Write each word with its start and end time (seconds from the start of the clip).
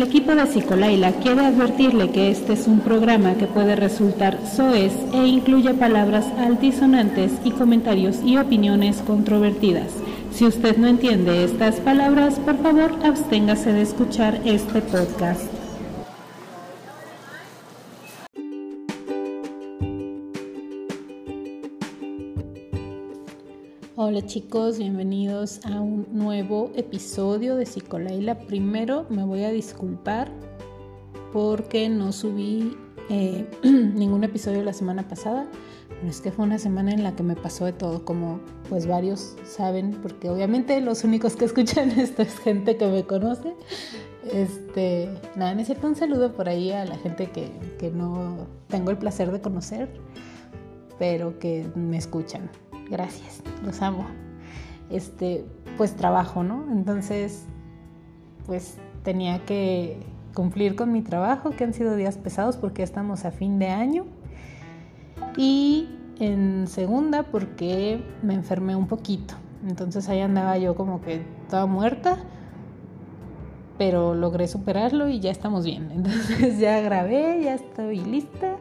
El 0.00 0.06
equipo 0.06 0.34
de 0.34 0.46
Psicolaila 0.46 1.12
quiere 1.12 1.44
advertirle 1.44 2.08
que 2.08 2.30
este 2.30 2.54
es 2.54 2.66
un 2.66 2.80
programa 2.80 3.34
que 3.34 3.46
puede 3.46 3.76
resultar 3.76 4.38
soez 4.46 4.94
e 5.12 5.26
incluye 5.26 5.74
palabras 5.74 6.24
altisonantes 6.38 7.32
y 7.44 7.50
comentarios 7.50 8.16
y 8.24 8.38
opiniones 8.38 9.02
controvertidas. 9.06 9.92
Si 10.32 10.46
usted 10.46 10.78
no 10.78 10.86
entiende 10.86 11.44
estas 11.44 11.74
palabras, 11.80 12.38
por 12.38 12.56
favor 12.62 12.92
absténgase 13.04 13.74
de 13.74 13.82
escuchar 13.82 14.40
este 14.46 14.80
podcast. 14.80 15.49
Hola 24.20 24.28
chicos, 24.28 24.76
bienvenidos 24.76 25.64
a 25.64 25.80
un 25.80 26.06
nuevo 26.12 26.70
episodio 26.76 27.56
de 27.56 27.64
Psicolaila. 27.64 28.34
Primero 28.40 29.06
me 29.08 29.24
voy 29.24 29.44
a 29.44 29.50
disculpar 29.50 30.30
porque 31.32 31.88
no 31.88 32.12
subí 32.12 32.76
eh, 33.08 33.46
ningún 33.62 34.22
episodio 34.22 34.62
la 34.62 34.74
semana 34.74 35.08
pasada, 35.08 35.46
pero 35.88 36.10
es 36.10 36.20
que 36.20 36.32
fue 36.32 36.44
una 36.44 36.58
semana 36.58 36.92
en 36.92 37.02
la 37.02 37.16
que 37.16 37.22
me 37.22 37.34
pasó 37.34 37.64
de 37.64 37.72
todo, 37.72 38.04
como 38.04 38.40
pues 38.68 38.86
varios 38.86 39.36
saben, 39.46 39.92
porque 40.02 40.28
obviamente 40.28 40.78
los 40.82 41.02
únicos 41.02 41.34
que 41.34 41.44
escuchan 41.46 41.90
esto 41.92 42.20
es 42.20 42.38
gente 42.40 42.76
que 42.76 42.88
me 42.88 43.04
conoce. 43.04 43.54
Este, 44.30 45.08
nada, 45.34 45.54
necesito 45.54 45.86
un 45.86 45.96
saludo 45.96 46.34
por 46.34 46.46
ahí 46.50 46.72
a 46.72 46.84
la 46.84 46.98
gente 46.98 47.30
que, 47.30 47.50
que 47.78 47.90
no 47.90 48.46
tengo 48.68 48.90
el 48.90 48.98
placer 48.98 49.32
de 49.32 49.40
conocer, 49.40 49.88
pero 50.98 51.38
que 51.38 51.66
me 51.74 51.96
escuchan 51.96 52.50
gracias, 52.90 53.42
los 53.64 53.80
amo. 53.82 54.06
Este, 54.90 55.44
pues 55.76 55.94
trabajo, 55.94 56.42
¿no? 56.42 56.64
Entonces, 56.70 57.44
pues 58.46 58.76
tenía 59.04 59.44
que 59.44 59.98
cumplir 60.34 60.76
con 60.76 60.92
mi 60.92 61.02
trabajo, 61.02 61.50
que 61.50 61.64
han 61.64 61.72
sido 61.72 61.96
días 61.96 62.18
pesados 62.18 62.56
porque 62.56 62.82
estamos 62.82 63.24
a 63.24 63.30
fin 63.30 63.58
de 63.58 63.68
año. 63.68 64.04
Y 65.36 65.88
en 66.18 66.66
segunda 66.66 67.22
porque 67.22 68.02
me 68.22 68.34
enfermé 68.34 68.76
un 68.76 68.86
poquito. 68.86 69.34
Entonces 69.66 70.08
ahí 70.08 70.20
andaba 70.20 70.58
yo 70.58 70.74
como 70.74 71.00
que 71.00 71.22
toda 71.48 71.66
muerta, 71.66 72.18
pero 73.78 74.14
logré 74.14 74.48
superarlo 74.48 75.08
y 75.08 75.20
ya 75.20 75.30
estamos 75.30 75.64
bien. 75.64 75.90
Entonces 75.94 76.58
ya 76.58 76.80
grabé, 76.80 77.42
ya 77.42 77.54
estoy 77.54 78.00
lista 78.00 78.56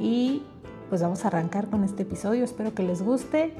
y 0.00 0.42
pues 0.88 1.02
vamos 1.02 1.24
a 1.24 1.28
arrancar 1.28 1.68
con 1.70 1.84
este 1.84 2.02
episodio. 2.02 2.44
Espero 2.44 2.74
que 2.74 2.82
les 2.82 3.02
guste. 3.02 3.54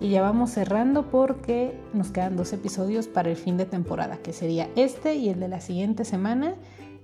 Y 0.00 0.10
ya 0.10 0.22
vamos 0.22 0.50
cerrando 0.50 1.10
porque 1.10 1.78
nos 1.92 2.10
quedan 2.10 2.36
dos 2.36 2.52
episodios 2.52 3.06
para 3.06 3.30
el 3.30 3.36
fin 3.36 3.56
de 3.56 3.64
temporada, 3.64 4.18
que 4.18 4.32
sería 4.32 4.68
este 4.74 5.14
y 5.14 5.28
el 5.28 5.38
de 5.38 5.48
la 5.48 5.60
siguiente 5.60 6.04
semana. 6.04 6.56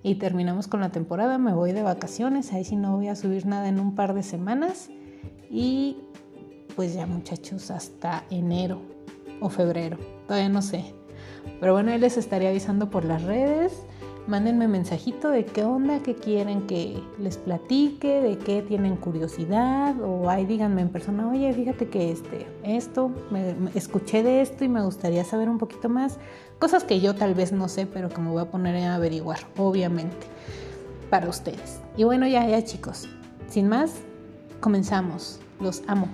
Y 0.02 0.16
terminamos 0.16 0.66
con 0.66 0.80
la 0.80 0.90
temporada. 0.90 1.38
Me 1.38 1.52
voy 1.52 1.72
de 1.72 1.82
vacaciones. 1.82 2.52
Ahí 2.52 2.64
sí 2.64 2.76
no 2.76 2.96
voy 2.96 3.08
a 3.08 3.16
subir 3.16 3.46
nada 3.46 3.68
en 3.68 3.78
un 3.78 3.94
par 3.94 4.14
de 4.14 4.22
semanas. 4.22 4.90
Y 5.50 5.98
pues 6.74 6.94
ya 6.94 7.06
muchachos, 7.06 7.70
hasta 7.70 8.24
enero 8.30 8.80
o 9.40 9.48
febrero. 9.50 9.98
Todavía 10.26 10.48
no 10.48 10.62
sé. 10.62 10.94
Pero 11.60 11.72
bueno, 11.72 11.92
ahí 11.92 11.98
les 11.98 12.16
estaré 12.16 12.48
avisando 12.48 12.90
por 12.90 13.04
las 13.04 13.22
redes 13.22 13.84
mándenme 14.26 14.68
mensajito 14.68 15.30
de 15.30 15.44
qué 15.44 15.64
onda, 15.64 16.00
qué 16.02 16.14
quieren 16.14 16.66
que 16.66 17.02
les 17.18 17.36
platique, 17.36 18.20
de 18.20 18.38
qué 18.38 18.62
tienen 18.62 18.96
curiosidad 18.96 20.00
o 20.00 20.28
ahí 20.30 20.46
díganme 20.46 20.82
en 20.82 20.88
persona, 20.88 21.28
oye, 21.28 21.52
fíjate 21.52 21.88
que 21.88 22.10
este, 22.12 22.46
esto, 22.62 23.10
escuché 23.74 24.22
de 24.22 24.40
esto 24.40 24.64
y 24.64 24.68
me 24.68 24.82
gustaría 24.82 25.24
saber 25.24 25.48
un 25.48 25.58
poquito 25.58 25.88
más, 25.88 26.18
cosas 26.58 26.84
que 26.84 27.00
yo 27.00 27.14
tal 27.14 27.34
vez 27.34 27.52
no 27.52 27.68
sé, 27.68 27.86
pero 27.86 28.08
que 28.08 28.20
me 28.20 28.30
voy 28.30 28.42
a 28.42 28.50
poner 28.50 28.76
a 28.84 28.94
averiguar, 28.94 29.40
obviamente, 29.56 30.26
para 31.08 31.28
ustedes. 31.28 31.80
Y 31.96 32.04
bueno, 32.04 32.26
ya, 32.26 32.46
ya 32.46 32.62
chicos, 32.64 33.08
sin 33.48 33.68
más, 33.68 33.92
comenzamos, 34.60 35.40
los 35.60 35.82
amo. 35.86 36.08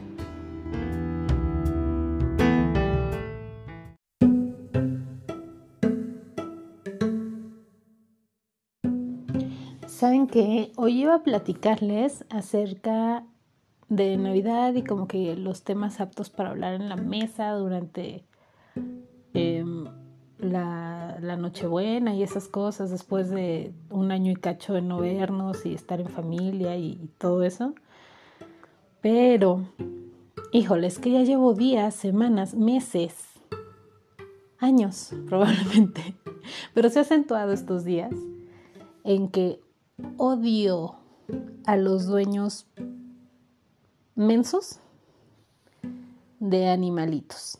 Que 10.31 10.73
hoy 10.77 11.03
iba 11.03 11.15
a 11.15 11.23
platicarles 11.23 12.25
acerca 12.31 13.25
de 13.89 14.17
Navidad 14.17 14.75
y 14.75 14.83
como 14.83 15.07
que 15.07 15.37
los 15.37 15.63
temas 15.63 16.01
aptos 16.01 16.31
para 16.31 16.51
hablar 16.51 16.75
en 16.75 16.89
la 16.89 16.97
mesa 16.97 17.53
durante 17.53 18.25
em, 19.35 19.87
la, 20.39 21.19
Nochebuena 21.39 22.15
y 22.15 22.23
esas 22.23 22.49
cosas 22.49 22.91
después 22.91 23.31
de 23.31 23.73
un 23.91 24.11
año 24.11 24.33
y 24.33 24.37
cacho 24.37 24.75
de 24.75 24.83
no 24.83 24.99
vernos 24.99 25.65
y 25.65 25.75
estar 25.75 26.01
en 26.01 26.09
familia 26.09 26.77
y, 26.77 26.99
y 27.03 27.11
todo 27.19 27.43
eso. 27.43 27.75
Pero, 29.01 29.69
híjole, 30.53 30.89
es 30.89 30.99
que 30.99 31.13
ya 31.13 31.23
llevo 31.23 31.55
días, 31.55 31.95
semanas, 31.95 32.55
meses, 32.55 33.15
años 34.59 35.13
probablemente, 35.29 36.15
pero 36.75 36.91
se 36.91 36.99
ha 36.99 37.03
acentuado 37.03 37.53
estos 37.53 37.85
días 37.85 38.13
en 39.05 39.29
que 39.29 39.61
odio 40.17 40.97
a 41.67 41.77
los 41.77 42.07
dueños 42.07 42.67
mensos 44.15 44.79
de 46.41 46.69
animalitos. 46.69 47.59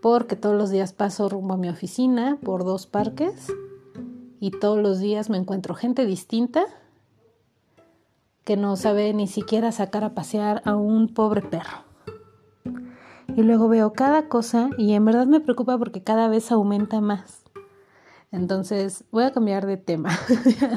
Porque 0.00 0.36
todos 0.36 0.56
los 0.56 0.70
días 0.70 0.92
paso 0.92 1.28
rumbo 1.28 1.54
a 1.54 1.56
mi 1.56 1.68
oficina 1.68 2.38
por 2.42 2.64
dos 2.64 2.86
parques 2.86 3.52
y 4.40 4.50
todos 4.52 4.78
los 4.78 5.00
días 5.00 5.30
me 5.30 5.38
encuentro 5.38 5.74
gente 5.74 6.06
distinta 6.06 6.64
que 8.44 8.56
no 8.56 8.76
sabe 8.76 9.12
ni 9.12 9.26
siquiera 9.26 9.72
sacar 9.72 10.04
a 10.04 10.14
pasear 10.14 10.62
a 10.64 10.74
un 10.74 11.08
pobre 11.12 11.42
perro. 11.42 11.84
Y 13.36 13.42
luego 13.42 13.68
veo 13.68 13.92
cada 13.92 14.28
cosa 14.28 14.70
y 14.78 14.94
en 14.94 15.04
verdad 15.04 15.26
me 15.26 15.40
preocupa 15.40 15.76
porque 15.76 16.02
cada 16.02 16.28
vez 16.28 16.50
aumenta 16.50 17.00
más. 17.00 17.37
Entonces 18.30 19.04
voy 19.10 19.24
a 19.24 19.32
cambiar 19.32 19.66
de 19.66 19.78
tema. 19.78 20.10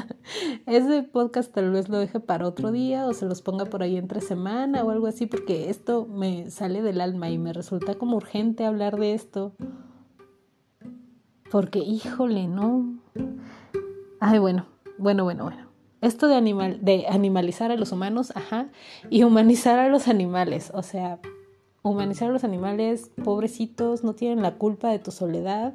Ese 0.66 1.02
podcast 1.02 1.52
tal 1.52 1.70
vez 1.70 1.90
lo 1.90 1.98
deje 1.98 2.18
para 2.18 2.46
otro 2.46 2.72
día 2.72 3.06
o 3.06 3.12
se 3.12 3.26
los 3.26 3.42
ponga 3.42 3.66
por 3.66 3.82
ahí 3.82 3.96
entre 3.98 4.22
semana 4.22 4.82
o 4.82 4.90
algo 4.90 5.06
así 5.06 5.26
porque 5.26 5.68
esto 5.68 6.06
me 6.06 6.50
sale 6.50 6.80
del 6.80 7.00
alma 7.00 7.28
y 7.28 7.36
me 7.36 7.52
resulta 7.52 7.94
como 7.94 8.16
urgente 8.16 8.64
hablar 8.64 8.98
de 8.98 9.12
esto. 9.12 9.52
Porque, 11.50 11.80
híjole, 11.80 12.48
no. 12.48 12.98
Ay, 14.18 14.38
bueno, 14.38 14.66
bueno, 14.96 15.24
bueno, 15.24 15.44
bueno. 15.44 15.68
Esto 16.00 16.28
de, 16.28 16.36
animal, 16.36 16.78
de 16.80 17.06
animalizar 17.06 17.70
a 17.70 17.76
los 17.76 17.92
humanos, 17.92 18.32
ajá, 18.34 18.70
y 19.10 19.24
humanizar 19.24 19.78
a 19.78 19.88
los 19.88 20.08
animales. 20.08 20.72
O 20.74 20.82
sea, 20.82 21.20
humanizar 21.82 22.30
a 22.30 22.32
los 22.32 22.44
animales, 22.44 23.10
pobrecitos, 23.22 24.02
no 24.02 24.14
tienen 24.14 24.40
la 24.40 24.54
culpa 24.54 24.88
de 24.88 24.98
tu 24.98 25.10
soledad 25.10 25.74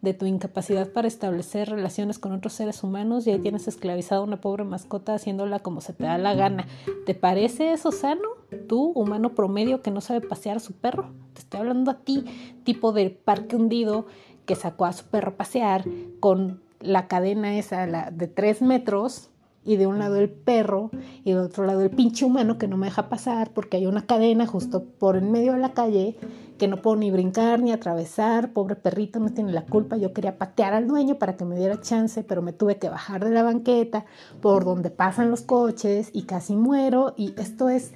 de 0.00 0.14
tu 0.14 0.26
incapacidad 0.26 0.92
para 0.92 1.08
establecer 1.08 1.70
relaciones 1.70 2.18
con 2.18 2.32
otros 2.32 2.52
seres 2.52 2.84
humanos 2.84 3.26
y 3.26 3.30
ahí 3.32 3.38
tienes 3.40 3.66
esclavizado 3.66 4.22
a 4.22 4.24
una 4.24 4.40
pobre 4.40 4.64
mascota 4.64 5.14
haciéndola 5.14 5.58
como 5.58 5.80
se 5.80 5.92
te 5.92 6.04
da 6.04 6.18
la 6.18 6.34
gana. 6.34 6.66
¿Te 7.04 7.14
parece 7.14 7.72
eso 7.72 7.90
sano? 7.90 8.28
Tú, 8.68 8.92
humano 8.94 9.34
promedio 9.34 9.82
que 9.82 9.90
no 9.90 10.00
sabe 10.00 10.20
pasear 10.20 10.58
a 10.58 10.60
su 10.60 10.72
perro. 10.74 11.10
Te 11.34 11.40
estoy 11.40 11.60
hablando 11.60 11.90
a 11.90 11.98
ti, 11.98 12.24
tipo 12.64 12.92
del 12.92 13.10
parque 13.10 13.56
hundido 13.56 14.06
que 14.46 14.54
sacó 14.54 14.84
a 14.84 14.92
su 14.92 15.04
perro 15.06 15.32
a 15.32 15.36
pasear 15.36 15.84
con 16.20 16.62
la 16.80 17.08
cadena 17.08 17.58
esa 17.58 17.86
la 17.86 18.10
de 18.10 18.28
tres 18.28 18.62
metros 18.62 19.30
y 19.68 19.76
de 19.76 19.86
un 19.86 19.98
lado 19.98 20.16
el 20.16 20.30
perro 20.30 20.90
y 21.24 21.32
de 21.32 21.38
otro 21.38 21.66
lado 21.66 21.82
el 21.82 21.90
pinche 21.90 22.24
humano 22.24 22.56
que 22.56 22.66
no 22.66 22.78
me 22.78 22.86
deja 22.86 23.10
pasar 23.10 23.50
porque 23.52 23.76
hay 23.76 23.86
una 23.86 24.06
cadena 24.06 24.46
justo 24.46 24.82
por 24.82 25.16
en 25.16 25.30
medio 25.30 25.52
de 25.52 25.58
la 25.58 25.74
calle 25.74 26.16
que 26.56 26.68
no 26.68 26.78
puedo 26.78 26.96
ni 26.96 27.10
brincar 27.10 27.60
ni 27.60 27.70
atravesar, 27.70 28.54
pobre 28.54 28.76
perrito 28.76 29.20
no 29.20 29.28
tiene 29.28 29.52
la 29.52 29.66
culpa, 29.66 29.98
yo 29.98 30.14
quería 30.14 30.38
patear 30.38 30.72
al 30.72 30.88
dueño 30.88 31.16
para 31.18 31.36
que 31.36 31.44
me 31.44 31.56
diera 31.56 31.82
chance, 31.82 32.24
pero 32.24 32.40
me 32.40 32.54
tuve 32.54 32.78
que 32.78 32.88
bajar 32.88 33.22
de 33.22 33.30
la 33.30 33.42
banqueta 33.42 34.06
por 34.40 34.64
donde 34.64 34.90
pasan 34.90 35.30
los 35.30 35.42
coches 35.42 36.08
y 36.14 36.22
casi 36.22 36.56
muero 36.56 37.12
y 37.18 37.34
esto 37.38 37.68
es 37.68 37.92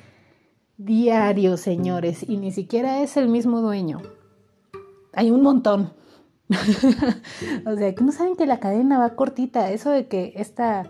diario, 0.77 1.57
señores, 1.57 2.29
y 2.29 2.37
ni 2.37 2.53
siquiera 2.53 3.01
es 3.01 3.17
el 3.17 3.29
mismo 3.29 3.63
dueño. 3.63 4.03
Hay 5.15 5.31
un 5.31 5.43
montón. 5.43 5.95
o 7.67 7.77
sea, 7.77 7.95
que 7.95 8.05
no 8.05 8.13
saben 8.13 8.37
que 8.37 8.45
la 8.45 8.61
cadena 8.61 8.99
va 8.99 9.17
cortita, 9.17 9.71
eso 9.71 9.91
de 9.91 10.07
que 10.07 10.35
esta 10.37 10.85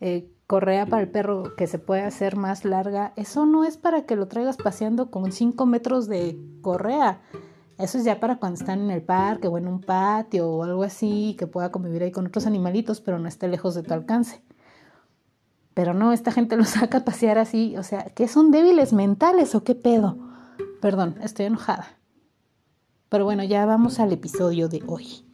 eh, 0.00 0.30
correa 0.46 0.86
para 0.86 1.02
el 1.02 1.08
perro 1.08 1.54
que 1.56 1.66
se 1.66 1.78
puede 1.78 2.02
hacer 2.02 2.36
más 2.36 2.64
larga, 2.64 3.12
eso 3.16 3.46
no 3.46 3.64
es 3.64 3.76
para 3.76 4.06
que 4.06 4.16
lo 4.16 4.28
traigas 4.28 4.56
paseando 4.56 5.10
con 5.10 5.32
5 5.32 5.66
metros 5.66 6.08
de 6.08 6.38
correa. 6.62 7.20
Eso 7.78 7.98
es 7.98 8.04
ya 8.04 8.20
para 8.20 8.36
cuando 8.36 8.58
están 8.58 8.80
en 8.80 8.90
el 8.90 9.02
parque 9.02 9.48
o 9.48 9.58
en 9.58 9.66
un 9.66 9.80
patio 9.80 10.48
o 10.48 10.64
algo 10.64 10.82
así, 10.82 11.36
que 11.38 11.46
pueda 11.46 11.70
convivir 11.70 12.02
ahí 12.02 12.10
con 12.10 12.26
otros 12.26 12.46
animalitos, 12.46 13.00
pero 13.00 13.18
no 13.18 13.28
esté 13.28 13.48
lejos 13.48 13.74
de 13.74 13.82
tu 13.82 13.92
alcance. 13.92 14.42
Pero 15.74 15.92
no, 15.92 16.12
esta 16.12 16.32
gente 16.32 16.56
lo 16.56 16.64
saca 16.64 16.98
a 16.98 17.04
pasear 17.04 17.38
así, 17.38 17.76
o 17.76 17.82
sea, 17.82 18.04
¿qué 18.14 18.28
son 18.28 18.50
débiles 18.50 18.92
mentales 18.92 19.54
o 19.54 19.62
qué 19.62 19.74
pedo? 19.74 20.16
Perdón, 20.80 21.16
estoy 21.22 21.46
enojada. 21.46 21.98
Pero 23.08 23.24
bueno, 23.24 23.44
ya 23.44 23.66
vamos 23.66 24.00
al 24.00 24.12
episodio 24.12 24.68
de 24.68 24.82
hoy. 24.86 25.24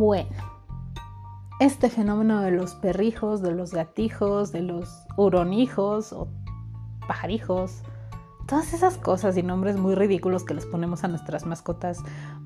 Bueno, 0.00 0.30
este 1.60 1.90
fenómeno 1.90 2.40
de 2.40 2.52
los 2.52 2.74
perrijos, 2.74 3.42
de 3.42 3.50
los 3.50 3.74
gatijos, 3.74 4.50
de 4.50 4.62
los 4.62 4.88
huronijos 5.18 6.14
o 6.14 6.26
pajarijos, 7.06 7.82
todas 8.48 8.72
esas 8.72 8.96
cosas 8.96 9.36
y 9.36 9.42
nombres 9.42 9.76
muy 9.76 9.94
ridículos 9.94 10.42
que 10.42 10.54
les 10.54 10.64
ponemos 10.64 11.04
a 11.04 11.08
nuestras 11.08 11.44
mascotas 11.44 11.98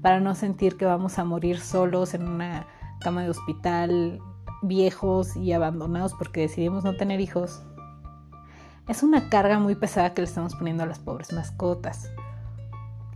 para 0.02 0.18
no 0.18 0.34
sentir 0.34 0.76
que 0.76 0.84
vamos 0.84 1.20
a 1.20 1.24
morir 1.24 1.60
solos 1.60 2.14
en 2.14 2.26
una 2.26 2.66
cama 3.00 3.22
de 3.22 3.30
hospital, 3.30 4.18
viejos 4.62 5.36
y 5.36 5.52
abandonados 5.52 6.12
porque 6.14 6.40
decidimos 6.40 6.82
no 6.82 6.96
tener 6.96 7.20
hijos. 7.20 7.62
Es 8.88 9.04
una 9.04 9.28
carga 9.30 9.60
muy 9.60 9.76
pesada 9.76 10.12
que 10.12 10.22
le 10.22 10.26
estamos 10.26 10.56
poniendo 10.56 10.82
a 10.82 10.86
las 10.86 10.98
pobres 10.98 11.32
mascotas. 11.32 12.10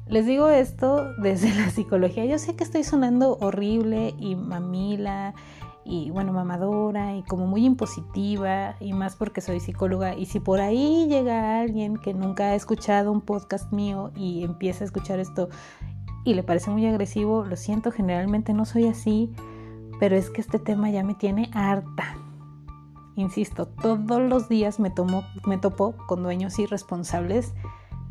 Les 0.09 0.25
digo 0.25 0.49
esto 0.49 1.13
desde 1.19 1.55
la 1.61 1.71
psicología. 1.71 2.25
Yo 2.25 2.39
sé 2.39 2.57
que 2.57 2.65
estoy 2.65 2.85
sonando 2.85 3.37
horrible 3.41 4.15
y 4.19 4.37
mamila 4.37 5.35
y 5.85 6.11
bueno, 6.11 6.33
mamadora 6.33 7.17
y 7.17 7.23
como 7.23 7.47
muy 7.47 7.65
impositiva 7.65 8.77
y 8.81 8.93
más 8.93 9.17
porque 9.17 9.41
soy 9.41 9.61
psicóloga. 9.61 10.15
Y 10.15 10.27
si 10.27 10.41
por 10.41 10.61
ahí 10.61 11.07
llega 11.09 11.61
alguien 11.61 11.97
que 11.97 12.15
nunca 12.15 12.49
ha 12.49 12.55
escuchado 12.55 13.11
un 13.11 13.23
podcast 13.23 13.73
mío 13.73 14.11
y 14.15 14.45
empieza 14.45 14.85
a 14.85 14.87
escuchar 14.87 15.19
esto 15.19 15.49
y 16.25 16.35
le 16.35 16.43
parece 16.43 16.71
muy 16.71 16.87
agresivo, 16.87 17.45
lo 17.45 17.57
siento, 17.57 17.91
generalmente 17.91 18.53
no 18.53 18.67
soy 18.67 18.87
así, 18.87 19.33
pero 19.99 20.17
es 20.17 20.29
que 20.31 20.43
este 20.43 20.59
tema 20.59 20.91
ya 20.91 21.03
me 21.03 21.15
tiene 21.15 21.51
harta. 21.55 22.17
Insisto, 23.17 23.67
todos 23.67 24.21
los 24.21 24.49
días 24.49 24.79
me, 24.79 24.91
tomo, 24.91 25.25
me 25.47 25.59
topo 25.59 25.95
con 26.07 26.23
dueños 26.23 26.59
irresponsables 26.59 27.55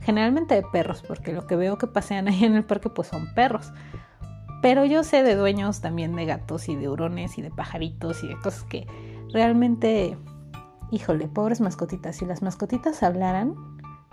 generalmente 0.02 0.56
de 0.56 0.64
perros, 0.64 1.04
porque 1.08 1.34
lo 1.34 1.48
que 1.48 1.56
veo 1.56 1.78
que 1.78 1.88
pasean 1.88 2.28
ahí 2.28 2.46
en 2.46 2.56
el 2.56 2.64
parque 2.64 2.90
pues 2.90 3.08
son 3.08 3.34
perros. 3.34 3.72
Pero 4.62 4.86
yo 4.86 5.04
sé 5.04 5.24
de 5.24 5.36
dueños 5.36 5.82
también 5.82 6.16
de 6.16 6.26
gatos 6.26 6.68
y 6.70 6.76
de 6.76 6.90
hurones 6.90 7.38
y 7.38 7.42
de 7.42 7.52
pajaritos 7.52 8.24
y 8.24 8.28
de 8.28 8.40
cosas 8.40 8.64
que 8.64 8.88
realmente, 9.32 10.18
híjole, 10.92 11.28
pobres 11.28 11.62
mascotitas, 11.62 12.16
si 12.16 12.26
las 12.26 12.42
mascotitas 12.42 13.04
hablaran, 13.04 13.56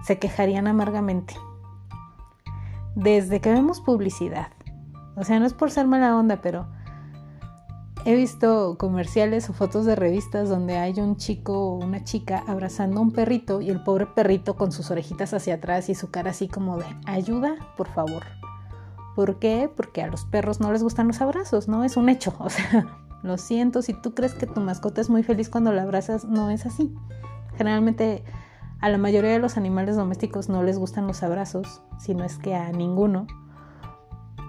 se 0.03 0.19
quejarían 0.19 0.67
amargamente. 0.67 1.35
Desde 2.95 3.41
que 3.41 3.53
vemos 3.53 3.81
publicidad, 3.81 4.49
o 5.17 5.25
sea, 5.25 5.41
no 5.41 5.47
es 5.47 5.55
por 5.55 5.71
ser 5.71 5.87
mala 5.87 6.17
onda, 6.17 6.41
pero 6.43 6.67
He 8.07 8.15
visto 8.15 8.77
comerciales 8.77 9.49
o 9.49 9.55
fotos 9.55 9.87
de 9.87 9.97
revistas 9.97 10.51
donde 10.51 10.77
hay 10.77 11.01
un 11.01 11.17
chico 11.17 11.55
o 11.59 11.83
una 11.83 12.05
chica 12.05 12.45
abrazando 12.47 12.99
a 12.99 13.03
un 13.03 13.13
perrito 13.13 13.63
y 13.63 13.71
el 13.71 13.83
pobre 13.83 14.05
perrito 14.05 14.57
con 14.57 14.73
sus 14.73 14.91
orejitas 14.91 15.33
hacia 15.33 15.55
atrás 15.55 15.89
y 15.89 15.95
su 15.95 16.11
cara 16.11 16.33
así 16.33 16.47
como 16.47 16.77
de 16.77 16.85
ayuda, 17.07 17.55
por 17.79 17.89
favor. 17.89 18.25
¿Por 19.17 19.39
qué? 19.39 19.71
Porque 19.75 20.03
a 20.03 20.09
los 20.09 20.27
perros 20.27 20.61
no 20.61 20.71
les 20.71 20.83
gustan 20.83 21.07
los 21.07 21.23
abrazos, 21.23 21.67
¿no? 21.67 21.83
Es 21.83 21.97
un 21.97 22.11
hecho. 22.11 22.35
O 22.41 22.51
sea, 22.51 22.87
lo 23.23 23.39
siento, 23.39 23.81
si 23.81 23.95
tú 23.95 24.13
crees 24.15 24.35
que 24.35 24.47
tu 24.47 24.61
mascota 24.61 25.01
es 25.01 25.09
muy 25.09 25.23
feliz 25.23 25.49
cuando 25.49 25.73
la 25.73 25.83
abrazas, 25.83 26.27
no 26.27 26.51
es 26.51 26.67
así. 26.67 26.95
Generalmente 27.57 28.23
a 28.81 28.91
la 28.91 28.99
mayoría 28.99 29.31
de 29.31 29.39
los 29.39 29.57
animales 29.57 29.97
domésticos 29.97 30.51
no 30.51 30.63
les 30.63 30.77
gustan 30.79 31.07
los 31.07 31.23
abrazos, 31.23 31.81
si 31.99 32.15
no 32.15 32.23
es 32.23 32.37
que 32.37 32.55
a 32.55 32.71
ninguno. 32.71 33.27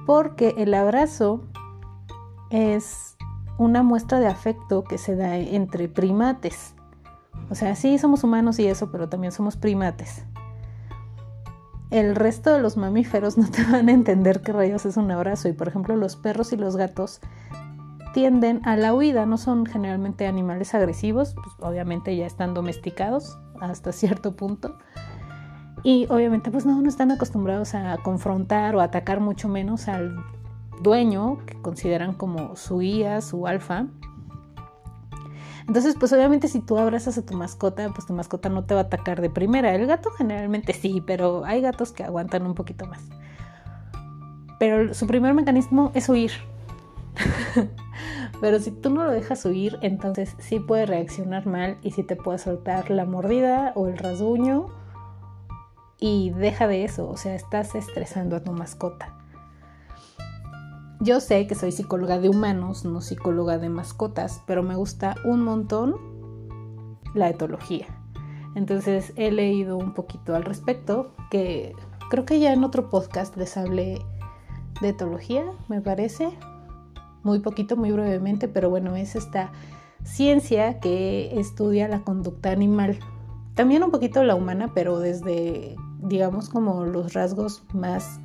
Porque 0.06 0.56
el 0.58 0.74
abrazo 0.74 1.46
es 2.50 3.15
una 3.58 3.84
muestra 3.84 4.20
de 4.20 4.28
afecto 4.28 4.84
que 4.84 4.98
se 4.98 5.16
da 5.16 5.38
entre 5.38 5.88
primates. 5.88 6.76
O 7.50 7.56
sea, 7.56 7.76
sí 7.76 7.98
somos 7.98 8.24
humanos 8.24 8.60
y 8.60 8.68
eso, 8.68 8.92
pero 8.92 9.10
también 9.10 9.32
somos 9.32 9.56
primates. 9.56 10.26
El 11.92 12.16
resto 12.16 12.52
de 12.52 12.60
los 12.60 12.78
mamíferos 12.78 13.38
no 13.38 13.50
te 13.50 13.64
van 13.64 13.90
a 13.90 13.92
entender 13.92 14.42
qué 14.42 14.52
rayos 14.52 14.86
es 14.86 14.98
un 14.98 15.12
abrazo 15.12 15.48
y 15.48 15.54
por 15.54 15.68
ejemplo 15.68 15.96
los 15.96 16.16
perros 16.16 16.52
y 16.52 16.58
los 16.58 16.76
gatos 16.76 17.22
tienden 18.14 18.62
a 18.66 18.78
la 18.78 18.94
huida, 18.94 19.26
no 19.26 19.38
son 19.38 19.66
generalmente 19.66 20.26
animales 20.26 20.74
agresivos, 20.74 21.36
pues 21.36 21.48
obviamente 21.60 22.16
ya 22.16 22.26
están 22.26 22.54
domesticados 22.54 23.38
hasta 23.60 23.92
cierto 23.92 24.36
punto. 24.36 24.78
Y 25.84 26.08
obviamente 26.10 26.50
pues 26.50 26.66
no, 26.66 26.82
no 26.82 26.90
están 26.90 27.12
acostumbrados 27.12 27.76
a 27.76 27.98
confrontar 27.98 28.76
o 28.76 28.82
atacar 28.82 29.20
mucho 29.20 29.48
menos 29.48 29.88
al 29.88 30.16
dueño, 30.82 31.40
que 31.46 31.62
consideran 31.62 32.14
como 32.14 32.56
su 32.56 32.80
guía, 32.80 33.22
su 33.22 33.48
alfa. 33.48 33.88
Entonces, 35.68 35.96
pues 36.00 36.14
obviamente 36.14 36.48
si 36.48 36.60
tú 36.60 36.78
abrazas 36.78 37.18
a 37.18 37.26
tu 37.26 37.36
mascota, 37.36 37.90
pues 37.90 38.06
tu 38.06 38.14
mascota 38.14 38.50
no 38.50 38.66
te 38.66 38.76
va 38.76 38.82
a 38.82 38.84
atacar 38.84 39.22
de 39.22 39.30
primera. 39.30 39.74
El 39.74 39.88
gato 39.88 40.12
generalmente 40.12 40.74
sí, 40.74 41.02
pero 41.06 41.44
hay 41.46 41.62
gatos 41.62 41.92
que 41.92 42.04
aguantan 42.04 42.46
un 42.46 42.54
poquito 42.54 42.86
más. 42.86 43.02
Pero 44.60 44.94
su 44.94 45.08
primer 45.08 45.34
mecanismo 45.34 45.92
es 45.96 46.08
huir. 46.08 46.32
pero 48.42 48.60
si 48.60 48.72
tú 48.72 48.90
no 48.90 49.06
lo 49.06 49.12
dejas 49.12 49.44
huir, 49.46 49.80
entonces 49.82 50.36
sí 50.38 50.60
puede 50.60 50.86
reaccionar 50.86 51.48
mal 51.48 51.78
y 51.82 51.92
sí 51.92 52.04
te 52.04 52.16
puede 52.16 52.38
soltar 52.38 52.92
la 52.92 53.06
mordida 53.06 53.72
o 53.76 53.88
el 53.88 53.98
rasguño. 53.98 54.68
Y 55.98 56.30
deja 56.32 56.68
de 56.68 56.84
eso, 56.84 57.10
o 57.10 57.18
sea, 57.18 57.34
estás 57.34 57.74
estresando 57.74 58.36
a 58.36 58.44
tu 58.44 58.52
mascota. 58.52 59.25
Yo 61.02 61.20
sé 61.20 61.46
que 61.46 61.56
soy 61.56 61.72
psicóloga 61.72 62.20
de 62.20 62.30
humanos, 62.30 62.86
no 62.86 63.02
psicóloga 63.02 63.58
de 63.58 63.70
mascotas, 63.70 64.42
pero 64.48 64.64
me 64.64 64.76
gusta 64.76 65.16
un 65.26 65.42
montón 65.44 65.96
la 67.14 67.30
etología. 67.30 67.88
Entonces 68.56 69.12
he 69.18 69.32
leído 69.32 69.78
un 69.78 69.94
poquito 69.94 70.36
al 70.36 70.44
respecto, 70.44 71.12
que 71.30 71.74
creo 72.10 72.26
que 72.26 72.40
ya 72.40 72.54
en 72.54 72.64
otro 72.64 72.90
podcast 72.90 73.36
les 73.36 73.58
hablé 73.58 74.02
de 74.82 74.90
etología, 74.90 75.44
me 75.68 75.82
parece. 75.82 76.30
Muy 77.24 77.40
poquito, 77.40 77.76
muy 77.76 77.92
brevemente, 77.92 78.48
pero 78.48 78.70
bueno, 78.70 78.96
es 78.96 79.16
esta 79.16 79.52
ciencia 80.04 80.80
que 80.80 81.40
estudia 81.40 81.88
la 81.88 82.02
conducta 82.04 82.52
animal. 82.52 83.00
También 83.56 83.84
un 83.84 83.92
poquito 83.92 84.24
la 84.24 84.36
humana, 84.36 84.72
pero 84.74 85.00
desde, 85.00 85.76
digamos, 86.00 86.50
como 86.50 86.86
los 86.86 87.14
rasgos 87.14 87.64
más 87.74 88.20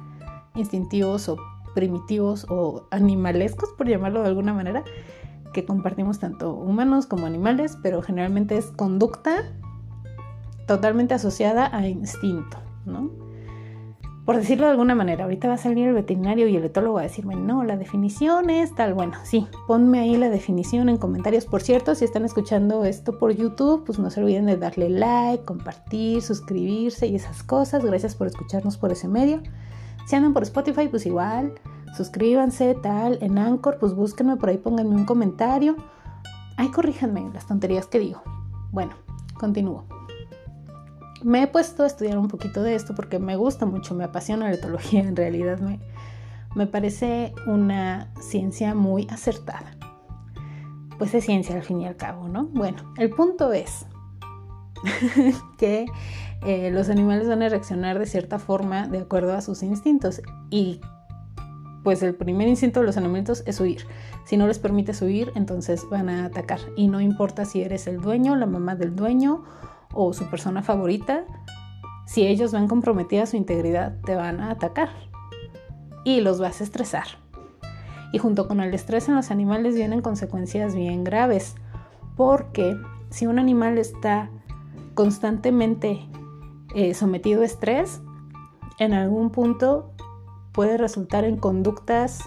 instintivos 0.54 1.28
o 1.28 1.36
primitivos 1.74 2.46
o 2.48 2.86
animalescos, 2.90 3.70
por 3.76 3.88
llamarlo 3.88 4.22
de 4.22 4.28
alguna 4.28 4.52
manera, 4.52 4.84
que 5.52 5.64
compartimos 5.64 6.18
tanto 6.18 6.52
humanos 6.54 7.06
como 7.06 7.26
animales, 7.26 7.76
pero 7.82 8.02
generalmente 8.02 8.56
es 8.56 8.66
conducta 8.66 9.52
totalmente 10.66 11.14
asociada 11.14 11.74
a 11.76 11.88
instinto, 11.88 12.58
¿no? 12.86 13.10
Por 14.24 14.36
decirlo 14.36 14.66
de 14.66 14.70
alguna 14.70 14.94
manera, 14.94 15.24
ahorita 15.24 15.48
va 15.48 15.54
a 15.54 15.58
salir 15.58 15.88
el 15.88 15.94
veterinario 15.94 16.46
y 16.46 16.54
el 16.54 16.64
etólogo 16.64 16.98
a 16.98 17.02
decirme, 17.02 17.34
no, 17.34 17.64
la 17.64 17.76
definición 17.76 18.48
es 18.48 18.72
tal, 18.76 18.94
bueno, 18.94 19.14
sí, 19.24 19.48
ponme 19.66 19.98
ahí 19.98 20.16
la 20.16 20.28
definición 20.28 20.88
en 20.88 20.98
comentarios. 20.98 21.46
Por 21.46 21.62
cierto, 21.62 21.96
si 21.96 22.04
están 22.04 22.24
escuchando 22.24 22.84
esto 22.84 23.18
por 23.18 23.32
YouTube, 23.32 23.82
pues 23.84 23.98
no 23.98 24.08
se 24.10 24.20
olviden 24.20 24.46
de 24.46 24.56
darle 24.56 24.88
like, 24.88 25.44
compartir, 25.44 26.22
suscribirse 26.22 27.08
y 27.08 27.16
esas 27.16 27.42
cosas. 27.42 27.84
Gracias 27.84 28.14
por 28.14 28.28
escucharnos 28.28 28.76
por 28.76 28.92
ese 28.92 29.08
medio. 29.08 29.42
Si 30.06 30.16
andan 30.16 30.32
por 30.32 30.42
Spotify, 30.42 30.88
pues 30.88 31.06
igual, 31.06 31.54
suscríbanse, 31.96 32.74
tal. 32.74 33.18
En 33.20 33.38
Anchor, 33.38 33.78
pues 33.78 33.94
búsquenme 33.94 34.36
por 34.36 34.48
ahí, 34.48 34.58
pónganme 34.58 34.94
un 34.94 35.04
comentario. 35.04 35.76
Ay, 36.56 36.70
corríjanme 36.70 37.30
las 37.32 37.46
tonterías 37.46 37.86
que 37.86 37.98
digo. 37.98 38.22
Bueno, 38.70 38.92
continúo. 39.38 39.84
Me 41.22 41.42
he 41.42 41.46
puesto 41.46 41.82
a 41.82 41.86
estudiar 41.86 42.18
un 42.18 42.28
poquito 42.28 42.62
de 42.62 42.74
esto 42.74 42.94
porque 42.94 43.18
me 43.18 43.36
gusta 43.36 43.66
mucho, 43.66 43.94
me 43.94 44.04
apasiona 44.04 44.48
la 44.48 44.54
etología, 44.54 45.00
en 45.00 45.16
realidad 45.16 45.58
me, 45.58 45.78
me 46.54 46.66
parece 46.66 47.34
una 47.46 48.10
ciencia 48.20 48.74
muy 48.74 49.06
acertada. 49.10 49.76
Pues 50.98 51.14
es 51.14 51.24
ciencia 51.24 51.56
al 51.56 51.62
fin 51.62 51.80
y 51.80 51.86
al 51.86 51.96
cabo, 51.96 52.28
¿no? 52.28 52.46
Bueno, 52.46 52.92
el 52.96 53.10
punto 53.10 53.52
es 53.52 53.86
que 55.58 55.86
eh, 56.42 56.70
los 56.70 56.88
animales 56.88 57.28
van 57.28 57.42
a 57.42 57.48
reaccionar 57.48 57.98
de 57.98 58.06
cierta 58.06 58.38
forma 58.38 58.88
de 58.88 59.00
acuerdo 59.00 59.34
a 59.34 59.40
sus 59.40 59.62
instintos 59.62 60.22
y 60.48 60.80
pues 61.82 62.02
el 62.02 62.14
primer 62.14 62.48
instinto 62.48 62.80
de 62.80 62.86
los 62.86 62.96
animalitos 62.96 63.42
es 63.46 63.60
huir. 63.60 63.86
Si 64.24 64.36
no 64.36 64.46
les 64.46 64.58
permites 64.58 65.00
huir, 65.02 65.32
entonces 65.34 65.86
van 65.90 66.08
a 66.08 66.26
atacar. 66.26 66.60
Y 66.76 66.88
no 66.88 67.00
importa 67.00 67.44
si 67.44 67.62
eres 67.62 67.86
el 67.86 68.00
dueño, 68.00 68.36
la 68.36 68.46
mamá 68.46 68.74
del 68.74 68.94
dueño 68.94 69.44
o 69.92 70.12
su 70.12 70.28
persona 70.28 70.62
favorita, 70.62 71.24
si 72.06 72.26
ellos 72.26 72.52
ven 72.52 72.68
comprometida 72.68 73.26
su 73.26 73.36
integridad, 73.36 73.96
te 74.04 74.14
van 74.14 74.40
a 74.40 74.50
atacar. 74.50 74.90
Y 76.04 76.20
los 76.20 76.40
vas 76.40 76.60
a 76.60 76.64
estresar. 76.64 77.06
Y 78.12 78.18
junto 78.18 78.48
con 78.48 78.60
el 78.60 78.74
estrés 78.74 79.08
en 79.08 79.14
los 79.14 79.30
animales 79.30 79.74
vienen 79.74 80.02
consecuencias 80.02 80.74
bien 80.74 81.04
graves. 81.04 81.54
Porque 82.16 82.76
si 83.10 83.26
un 83.26 83.38
animal 83.38 83.78
está 83.78 84.28
constantemente 84.94 86.00
eh, 86.74 86.94
sometido 86.94 87.42
a 87.42 87.44
estrés, 87.44 88.00
en 88.78 88.94
algún 88.94 89.30
punto 89.30 89.92
puede 90.52 90.76
resultar 90.76 91.24
en 91.24 91.36
conductas 91.36 92.24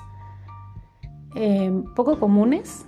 eh, 1.35 1.71
poco 1.95 2.19
comunes, 2.19 2.85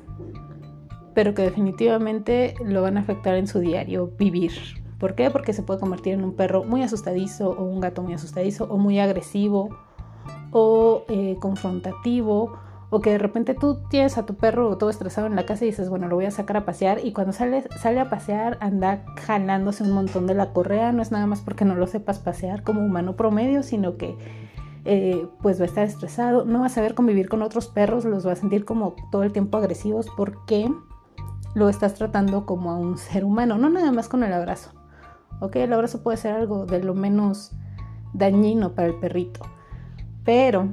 pero 1.13 1.33
que 1.33 1.41
definitivamente 1.41 2.55
lo 2.63 2.81
van 2.81 2.97
a 2.97 3.01
afectar 3.01 3.35
en 3.35 3.47
su 3.47 3.59
diario 3.59 4.11
vivir. 4.17 4.51
¿Por 4.99 5.15
qué? 5.15 5.29
Porque 5.29 5.53
se 5.53 5.63
puede 5.63 5.79
convertir 5.79 6.13
en 6.13 6.23
un 6.23 6.35
perro 6.35 6.63
muy 6.63 6.83
asustadizo 6.83 7.49
o 7.49 7.63
un 7.63 7.79
gato 7.79 8.01
muy 8.01 8.13
asustadizo 8.13 8.65
o 8.65 8.77
muy 8.77 8.99
agresivo 8.99 9.69
o 10.51 11.03
eh, 11.09 11.37
confrontativo 11.39 12.57
O 12.95 13.01
que 13.01 13.09
de 13.09 13.17
repente 13.17 13.55
tú 13.55 13.81
tienes 13.89 14.17
a 14.17 14.25
tu 14.25 14.35
perro 14.35 14.77
todo 14.77 14.89
estresado 14.89 15.27
en 15.27 15.35
la 15.35 15.45
casa 15.45 15.65
y 15.65 15.67
dices, 15.67 15.89
bueno, 15.89 16.07
lo 16.07 16.15
voy 16.15 16.27
a 16.27 16.31
sacar 16.31 16.55
a 16.55 16.63
pasear. 16.63 17.03
Y 17.03 17.11
cuando 17.11 17.33
sale, 17.33 17.67
sale 17.77 17.99
a 17.99 18.09
pasear 18.09 18.57
anda 18.61 19.03
jalándose 19.17 19.83
un 19.83 19.91
montón 19.91 20.27
de 20.27 20.33
la 20.33 20.53
correa. 20.53 20.93
No 20.93 21.01
es 21.01 21.11
nada 21.11 21.27
más 21.27 21.41
porque 21.41 21.65
no 21.65 21.75
lo 21.75 21.87
sepas 21.87 22.19
pasear 22.19 22.63
como 22.63 22.79
humano 22.79 23.17
promedio, 23.17 23.63
sino 23.63 23.97
que 23.97 24.15
eh, 24.85 25.27
pues 25.41 25.59
va 25.59 25.63
a 25.63 25.67
estar 25.67 25.83
estresado. 25.83 26.45
No 26.45 26.61
va 26.61 26.67
a 26.67 26.69
saber 26.69 26.95
convivir 26.95 27.27
con 27.27 27.41
otros 27.41 27.67
perros, 27.67 28.05
los 28.05 28.25
va 28.25 28.31
a 28.31 28.37
sentir 28.37 28.63
como 28.63 28.95
todo 29.11 29.23
el 29.23 29.33
tiempo 29.33 29.57
agresivos 29.57 30.07
porque 30.15 30.71
lo 31.53 31.67
estás 31.67 31.95
tratando 31.95 32.45
como 32.45 32.71
a 32.71 32.77
un 32.77 32.97
ser 32.97 33.25
humano, 33.25 33.57
no 33.57 33.69
nada 33.69 33.91
más 33.91 34.07
con 34.07 34.23
el 34.23 34.31
abrazo. 34.31 34.71
Ok, 35.41 35.57
el 35.57 35.73
abrazo 35.73 36.01
puede 36.01 36.15
ser 36.15 36.31
algo 36.31 36.65
de 36.65 36.81
lo 36.81 36.93
menos 36.93 37.51
dañino 38.13 38.71
para 38.71 38.87
el 38.87 38.95
perrito. 38.95 39.41
Pero 40.23 40.69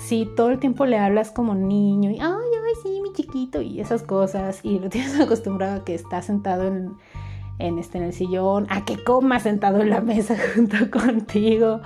si 0.00 0.24
todo 0.24 0.50
el 0.50 0.58
tiempo 0.58 0.86
le 0.86 0.98
hablas 0.98 1.30
como 1.30 1.54
niño 1.54 2.10
y, 2.10 2.18
ay, 2.18 2.22
ay, 2.22 2.74
sí, 2.82 3.00
mi 3.02 3.12
chiquito 3.12 3.60
y 3.60 3.80
esas 3.80 4.02
cosas 4.02 4.60
y 4.64 4.78
lo 4.78 4.88
tienes 4.88 5.20
acostumbrado 5.20 5.80
a 5.80 5.84
que 5.84 5.94
está 5.94 6.22
sentado 6.22 6.66
en, 6.66 6.96
en, 7.58 7.78
este, 7.78 7.98
en 7.98 8.04
el 8.04 8.12
sillón, 8.12 8.66
a 8.70 8.84
que 8.84 9.02
coma 9.02 9.38
sentado 9.40 9.80
en 9.80 9.90
la 9.90 10.00
mesa 10.00 10.36
junto 10.54 10.90
contigo, 10.90 11.80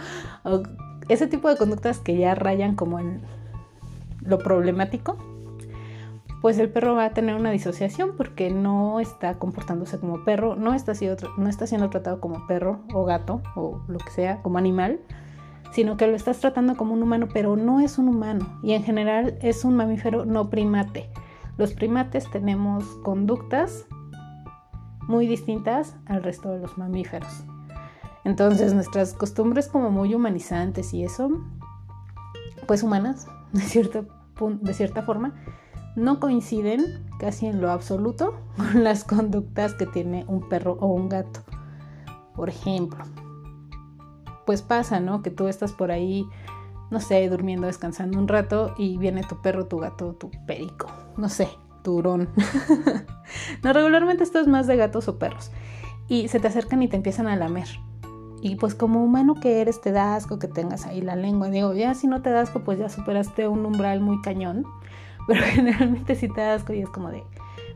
o 0.45 0.63
ese 1.09 1.27
tipo 1.27 1.49
de 1.49 1.57
conductas 1.57 1.99
que 1.99 2.17
ya 2.17 2.35
rayan 2.35 2.77
como 2.77 2.99
en 2.99 3.21
lo 4.23 4.39
problemático, 4.39 5.19
pues 6.41 6.59
el 6.59 6.71
perro 6.71 6.95
va 6.95 7.07
a 7.07 7.11
tener 7.11 7.35
una 7.35 7.51
disociación 7.51 8.13
porque 8.17 8.51
no 8.51 9.01
está 9.01 9.35
comportándose 9.39 9.99
como 9.99 10.25
perro, 10.25 10.57
no 10.57 10.73
está, 10.73 10.95
siendo, 10.95 11.35
no 11.37 11.49
está 11.49 11.67
siendo 11.67 11.91
tratado 11.91 12.21
como 12.21 12.47
perro 12.47 12.81
o 12.93 13.05
gato 13.05 13.43
o 13.57 13.81
lo 13.89 13.99
que 13.99 14.11
sea, 14.11 14.41
como 14.41 14.59
animal, 14.59 15.01
sino 15.75 15.97
que 15.97 16.07
lo 16.07 16.15
estás 16.15 16.39
tratando 16.39 16.77
como 16.77 16.95
un 16.95 17.03
humano, 17.03 17.27
pero 17.35 17.57
no 17.57 17.81
es 17.81 17.99
un 17.99 18.09
humano 18.09 18.61
y 18.63 18.75
en 18.75 18.85
general 18.85 19.37
es 19.43 19.65
un 19.65 19.75
mamífero 19.75 20.25
no 20.25 20.49
primate. 20.49 21.11
Los 21.57 21.73
primates 21.73 22.31
tenemos 22.31 22.85
conductas 23.03 23.87
muy 25.09 25.27
distintas 25.27 25.97
al 26.07 26.23
resto 26.23 26.53
de 26.53 26.61
los 26.61 26.79
mamíferos. 26.79 27.43
Entonces 28.23 28.73
nuestras 28.73 29.15
costumbres 29.15 29.67
como 29.67 29.91
muy 29.91 30.15
humanizantes 30.15 30.95
y 30.95 31.03
eso, 31.03 31.43
pues 32.69 32.85
humanas, 32.85 33.27
de, 33.53 33.61
cierto, 33.61 34.07
de 34.41 34.75
cierta 34.75 35.03
forma, 35.03 35.35
no 35.97 36.21
coinciden 36.21 37.05
casi 37.19 37.47
en 37.47 37.61
lo 37.61 37.73
absoluto 37.73 38.39
con 38.57 38.85
las 38.85 39.03
conductas 39.03 39.75
que 39.75 39.87
tiene 39.87 40.25
un 40.29 40.49
perro 40.49 40.77
o 40.81 40.87
un 40.87 41.09
gato. 41.09 41.41
Por 42.37 42.49
ejemplo, 42.49 43.05
pues 44.47 44.63
pasa, 44.63 45.01
¿no? 45.01 45.23
Que 45.23 45.31
tú 45.31 45.49
estás 45.49 45.73
por 45.73 45.91
ahí, 45.91 46.27
no 46.91 47.01
sé, 47.01 47.29
durmiendo, 47.29 47.67
descansando 47.67 48.19
un 48.19 48.29
rato 48.29 48.75
y 48.79 48.99
viene 48.99 49.23
tu 49.23 49.41
perro, 49.41 49.67
tu 49.67 49.79
gato, 49.79 50.15
tu 50.15 50.31
perico, 50.47 50.89
no 51.17 51.29
sé, 51.29 51.49
tu 51.83 51.95
hurón. 51.95 52.29
no, 53.63 53.73
regularmente 53.73 54.25
esto 54.25 54.41
es 54.41 54.47
más 54.47 54.67
de 54.67 54.77
gatos 54.77 55.09
o 55.09 55.19
perros. 55.19 55.51
Y 56.09 56.29
se 56.29 56.41
te 56.41 56.49
acercan 56.49 56.83
y 56.83 56.89
te 56.89 56.97
empiezan 56.97 57.29
a 57.29 57.37
lamer. 57.37 57.69
Y 58.43 58.57
pues 58.57 58.75
como 58.75 59.03
humano 59.03 59.35
que 59.35 59.63
eres, 59.63 59.81
te 59.81 59.91
da 59.91 60.17
asco 60.17 60.39
que 60.39 60.49
tengas 60.49 60.85
ahí 60.85 61.01
la 61.01 61.17
lengua. 61.17 61.49
Digo, 61.49 61.73
ya 61.73 61.95
si 61.95 62.07
no 62.07 62.21
te 62.21 62.29
da 62.29 62.43
asco, 62.43 62.61
pues 62.61 62.79
ya 62.79 62.91
superaste 62.91 63.49
un 63.49 63.65
umbral 63.65 64.01
muy 64.01 64.21
cañón. 64.21 64.67
Pero 65.27 65.43
generalmente 65.43 66.15
sí 66.15 66.29
te 66.29 66.43
da 66.43 66.55
asco 66.55 66.75
y 66.75 66.83
es 66.83 66.91
como 66.91 67.11
de, 67.11 67.25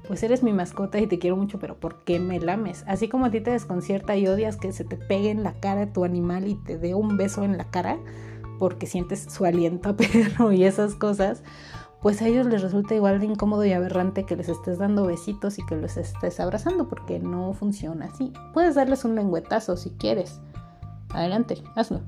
pues 0.09 0.23
eres 0.23 0.43
mi 0.43 0.55
mascota 0.55 0.99
y 0.99 1.07
te 1.07 1.19
quiero 1.19 1.37
mucho, 1.37 1.59
pero 1.59 1.79
¿por 1.79 2.03
qué 2.03 2.19
me 2.19 2.41
lames? 2.41 2.83
Así 2.87 3.09
como 3.09 3.27
a 3.27 3.31
ti 3.31 3.43
te 3.43 3.51
desconcierta 3.51 4.17
y 4.17 4.27
odias 4.27 4.57
que 4.57 4.73
se 4.73 4.83
te 4.83 4.97
pegue 4.97 5.31
en 5.31 5.43
la 5.43 5.53
cara 5.61 5.93
tu 5.93 6.03
animal 6.03 6.49
y 6.49 6.55
te 6.55 6.79
dé 6.79 6.95
un 6.95 7.19
beso 7.19 7.45
en 7.45 7.59
la 7.59 7.65
cara 7.65 7.99
porque 8.59 8.87
sientes 8.87 9.27
su 9.29 9.45
aliento 9.45 9.91
a 9.91 9.97
perro 9.97 10.51
y 10.51 10.65
esas 10.65 10.95
cosas, 10.95 11.43
pues 12.01 12.23
a 12.23 12.27
ellos 12.27 12.47
les 12.47 12.63
resulta 12.63 12.95
igual 12.95 13.21
de 13.21 13.27
incómodo 13.27 13.67
y 13.67 13.73
aberrante 13.73 14.25
que 14.25 14.35
les 14.35 14.49
estés 14.49 14.79
dando 14.79 15.05
besitos 15.05 15.59
y 15.59 15.67
que 15.67 15.77
los 15.77 15.99
estés 15.99 16.41
abrazando 16.41 16.89
porque 16.89 17.19
no 17.19 17.53
funciona 17.53 18.07
así. 18.07 18.33
Puedes 18.55 18.77
darles 18.77 19.05
un 19.05 19.15
lengüetazo 19.15 19.77
si 19.77 19.91
quieres. 19.91 20.41
Adelante, 21.11 21.63
hazlo. 21.77 22.01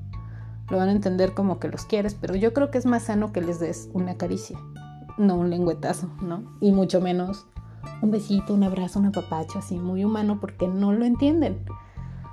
Lo 0.71 0.77
van 0.77 0.89
a 0.89 0.93
entender 0.93 1.35
como 1.35 1.59
que 1.59 1.67
los 1.67 1.85
quieres, 1.85 2.15
pero 2.15 2.35
yo 2.35 2.51
creo 2.51 2.71
que 2.71 2.79
es 2.79 2.87
más 2.87 3.03
sano 3.03 3.31
que 3.31 3.41
les 3.41 3.59
des 3.59 3.89
una 3.93 4.17
caricia, 4.17 4.57
no 5.19 5.35
un 5.35 5.51
lengüetazo, 5.51 6.09
¿no? 6.21 6.57
Y 6.61 6.71
mucho 6.71 6.99
menos 6.99 7.45
un 8.01 8.11
besito, 8.11 8.53
un 8.53 8.63
abrazo, 8.63 8.99
un 8.99 9.07
apapacho 9.07 9.59
así 9.59 9.77
muy 9.77 10.03
humano 10.03 10.39
porque 10.39 10.67
no 10.67 10.91
lo 10.93 11.05
entienden. 11.05 11.63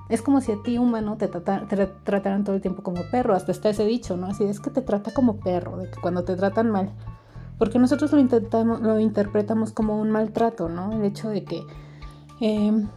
Es 0.08 0.22
como 0.22 0.40
si 0.40 0.52
a 0.52 0.62
ti 0.62 0.78
humano 0.78 1.16
te, 1.18 1.28
trataran 1.28 2.44
todo 2.44 2.56
el 2.56 2.62
tiempo 2.62 2.82
como 2.82 3.02
perro, 3.10 3.34
hasta 3.34 3.52
está 3.52 3.68
ese 3.68 3.84
dicho, 3.84 4.16
¿no? 4.16 4.26
Así 4.26 4.44
es 4.44 4.58
que 4.58 4.70
te 4.70 4.80
trata 4.80 5.12
como 5.12 5.36
perro, 5.36 5.76
de 5.76 5.90
que 5.90 6.00
cuando 6.00 6.24
te 6.24 6.34
tratan 6.34 6.70
mal, 6.70 6.92
porque 7.58 7.78
nosotros 7.78 8.12
lo 8.12 8.20
intentamos, 8.20 8.80
lo 8.80 8.98
interpretamos 8.98 9.72
como 9.72 10.00
un 10.00 10.10
maltrato, 10.10 10.68
¿no? 10.68 10.92
El 10.92 11.04
hecho 11.04 11.28
de 11.28 11.44
que 11.44 11.62
em, 12.40 12.88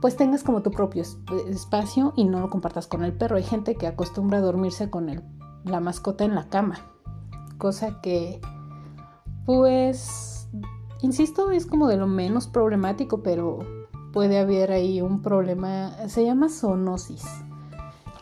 pues 0.00 0.16
tengas 0.16 0.42
como 0.42 0.62
tu 0.62 0.72
propio 0.72 1.04
espacio 1.48 2.12
y 2.16 2.24
no 2.24 2.40
lo 2.40 2.50
compartas 2.50 2.88
con 2.88 3.04
el 3.04 3.12
perro. 3.12 3.36
Hay 3.36 3.44
gente 3.44 3.76
que 3.76 3.86
acostumbra 3.86 4.38
a 4.38 4.40
dormirse 4.40 4.90
con 4.90 5.08
el, 5.08 5.22
la 5.64 5.78
mascota 5.78 6.24
en 6.24 6.34
la 6.34 6.48
cama, 6.48 6.76
cosa 7.58 8.00
que 8.00 8.40
pues 9.44 10.37
Insisto, 11.02 11.50
es 11.50 11.66
como 11.66 11.86
de 11.86 11.96
lo 11.96 12.06
menos 12.06 12.46
problemático, 12.48 13.22
pero 13.22 13.60
puede 14.12 14.38
haber 14.38 14.72
ahí 14.72 15.00
un 15.00 15.22
problema. 15.22 15.92
Se 16.08 16.24
llama 16.24 16.48
zoonosis. 16.48 17.24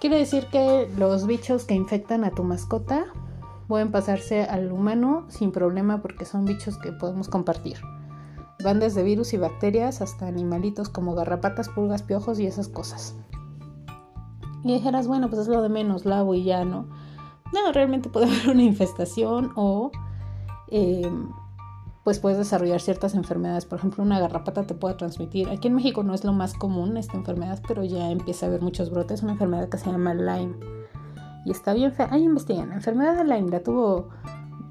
Quiere 0.01 0.19
decir 0.19 0.47
que 0.53 0.91
los 0.99 1.27
bichos 1.27 1.65
que 1.65 1.75
infectan 1.75 2.25
a 2.25 2.31
tu 2.31 2.45
mascota 2.45 3.07
pueden 3.67 3.91
pasarse 3.91 4.43
al 4.43 4.71
humano 4.71 5.25
sin 5.29 5.53
problema 5.53 6.03
porque 6.03 6.25
son 6.25 6.45
bichos 6.45 6.79
que 6.79 6.93
podemos 6.93 7.29
compartir. 7.29 7.79
Van 8.63 8.79
desde 8.79 9.03
virus 9.03 9.33
y 9.33 9.39
bacterias 9.39 10.03
hasta 10.03 10.27
animalitos 10.27 10.89
como 10.89 11.15
garrapatas, 11.15 11.69
pulgas, 11.69 12.03
piojos 12.03 12.39
y 12.41 12.47
esas 12.47 12.69
cosas. 12.69 13.15
Y 14.65 14.75
dijeras, 14.75 15.07
bueno, 15.07 15.29
pues 15.29 15.43
es 15.43 15.49
lo 15.49 15.63
de 15.63 15.69
menos, 15.69 16.05
lavo 16.05 16.35
y 16.35 16.45
ya, 16.45 16.65
¿no? 16.65 16.87
No, 17.53 17.73
realmente 17.73 18.09
puede 18.09 18.27
haber 18.31 18.51
una 18.51 18.63
infestación 18.63 19.53
o 19.57 19.91
eh, 20.69 21.11
pues 22.07 22.21
puedes 22.21 22.39
desarrollar 22.39 22.81
ciertas 22.81 23.17
enfermedades. 23.17 23.65
Por 23.65 23.81
ejemplo, 23.81 24.05
una 24.05 24.21
garrapata 24.21 24.65
te 24.65 24.75
puede 24.75 24.95
transmitir. 24.95 25.49
Aquí 25.49 25.67
en 25.67 25.75
México 25.75 26.05
no 26.05 26.15
es 26.15 26.23
lo 26.23 26.33
más 26.33 26.55
común 26.55 26.97
esta 26.97 27.17
enfermedad, 27.17 27.61
pero 27.67 27.83
ya 27.83 28.13
empieza 28.13 28.47
a 28.47 28.49
haber 28.49 28.63
muchos 28.63 28.91
brotes. 28.91 29.25
Una 29.25 29.33
enfermedad 29.33 29.69
que 29.69 29.77
se 29.77 29.91
llama 29.91 30.15
Lyme. 30.15 30.55
Y 31.45 31.51
está 31.51 31.75
bien 31.75 31.91
fea. 31.91 32.07
Ahí 32.13 32.23
investigan. 32.23 32.69
La 32.69 32.77
enfermedad 32.77 33.17
de 33.17 33.25
Lyme 33.25 33.51
la 33.51 33.61
tuvo, 33.61 34.11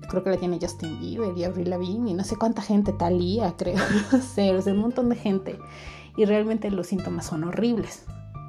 creo 0.09 0.23
que 0.23 0.29
la 0.29 0.37
tiene 0.37 0.59
Justin 0.61 0.97
Bieber 1.01 1.37
y 1.37 1.43
Avril 1.43 1.71
Lavigne 1.71 2.11
y 2.11 2.13
no 2.13 2.23
sé 2.23 2.37
cuánta 2.37 2.61
gente, 2.61 2.93
Talía, 2.93 3.53
creo. 3.57 3.83
No 4.13 4.21
sé, 4.21 4.55
o 4.55 4.61
sea, 4.61 4.71
un 4.71 4.79
montón 4.79 5.09
de 5.09 5.17
gente. 5.17 5.59
Y 6.15 6.23
realmente 6.23 6.71
los 6.71 6.87
síntomas 6.87 7.25
son 7.25 7.43
horribles. 7.43 8.05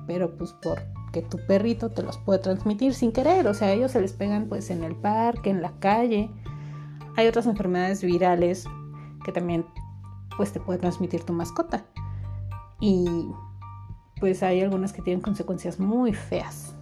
Pero 0.06 0.36
pues 0.36 0.54
porque 0.62 1.22
tu 1.22 1.38
perrito 1.48 1.90
te 1.90 2.04
los 2.04 2.18
puede 2.18 2.38
transmitir 2.38 2.94
sin 2.94 3.10
querer. 3.10 3.48
O 3.48 3.54
sea, 3.54 3.72
ellos 3.72 3.90
se 3.90 4.00
les 4.00 4.12
pegan 4.12 4.46
pues 4.48 4.70
en 4.70 4.84
el 4.84 4.94
parque, 4.94 5.50
en 5.50 5.60
la 5.60 5.72
calle. 5.80 6.30
Hay 7.16 7.26
otras 7.26 7.46
enfermedades 7.46 8.02
virales 8.02 8.66
que 9.24 9.32
también 9.32 9.66
pues 10.36 10.52
te 10.52 10.60
puede 10.60 10.78
transmitir 10.78 11.24
tu 11.24 11.32
mascota. 11.32 11.84
Y 12.80 13.28
pues 14.20 14.42
hay 14.42 14.60
algunas 14.60 14.92
que 14.92 15.02
tienen 15.02 15.20
consecuencias 15.20 15.78
muy 15.80 16.12
feas. 16.12 16.74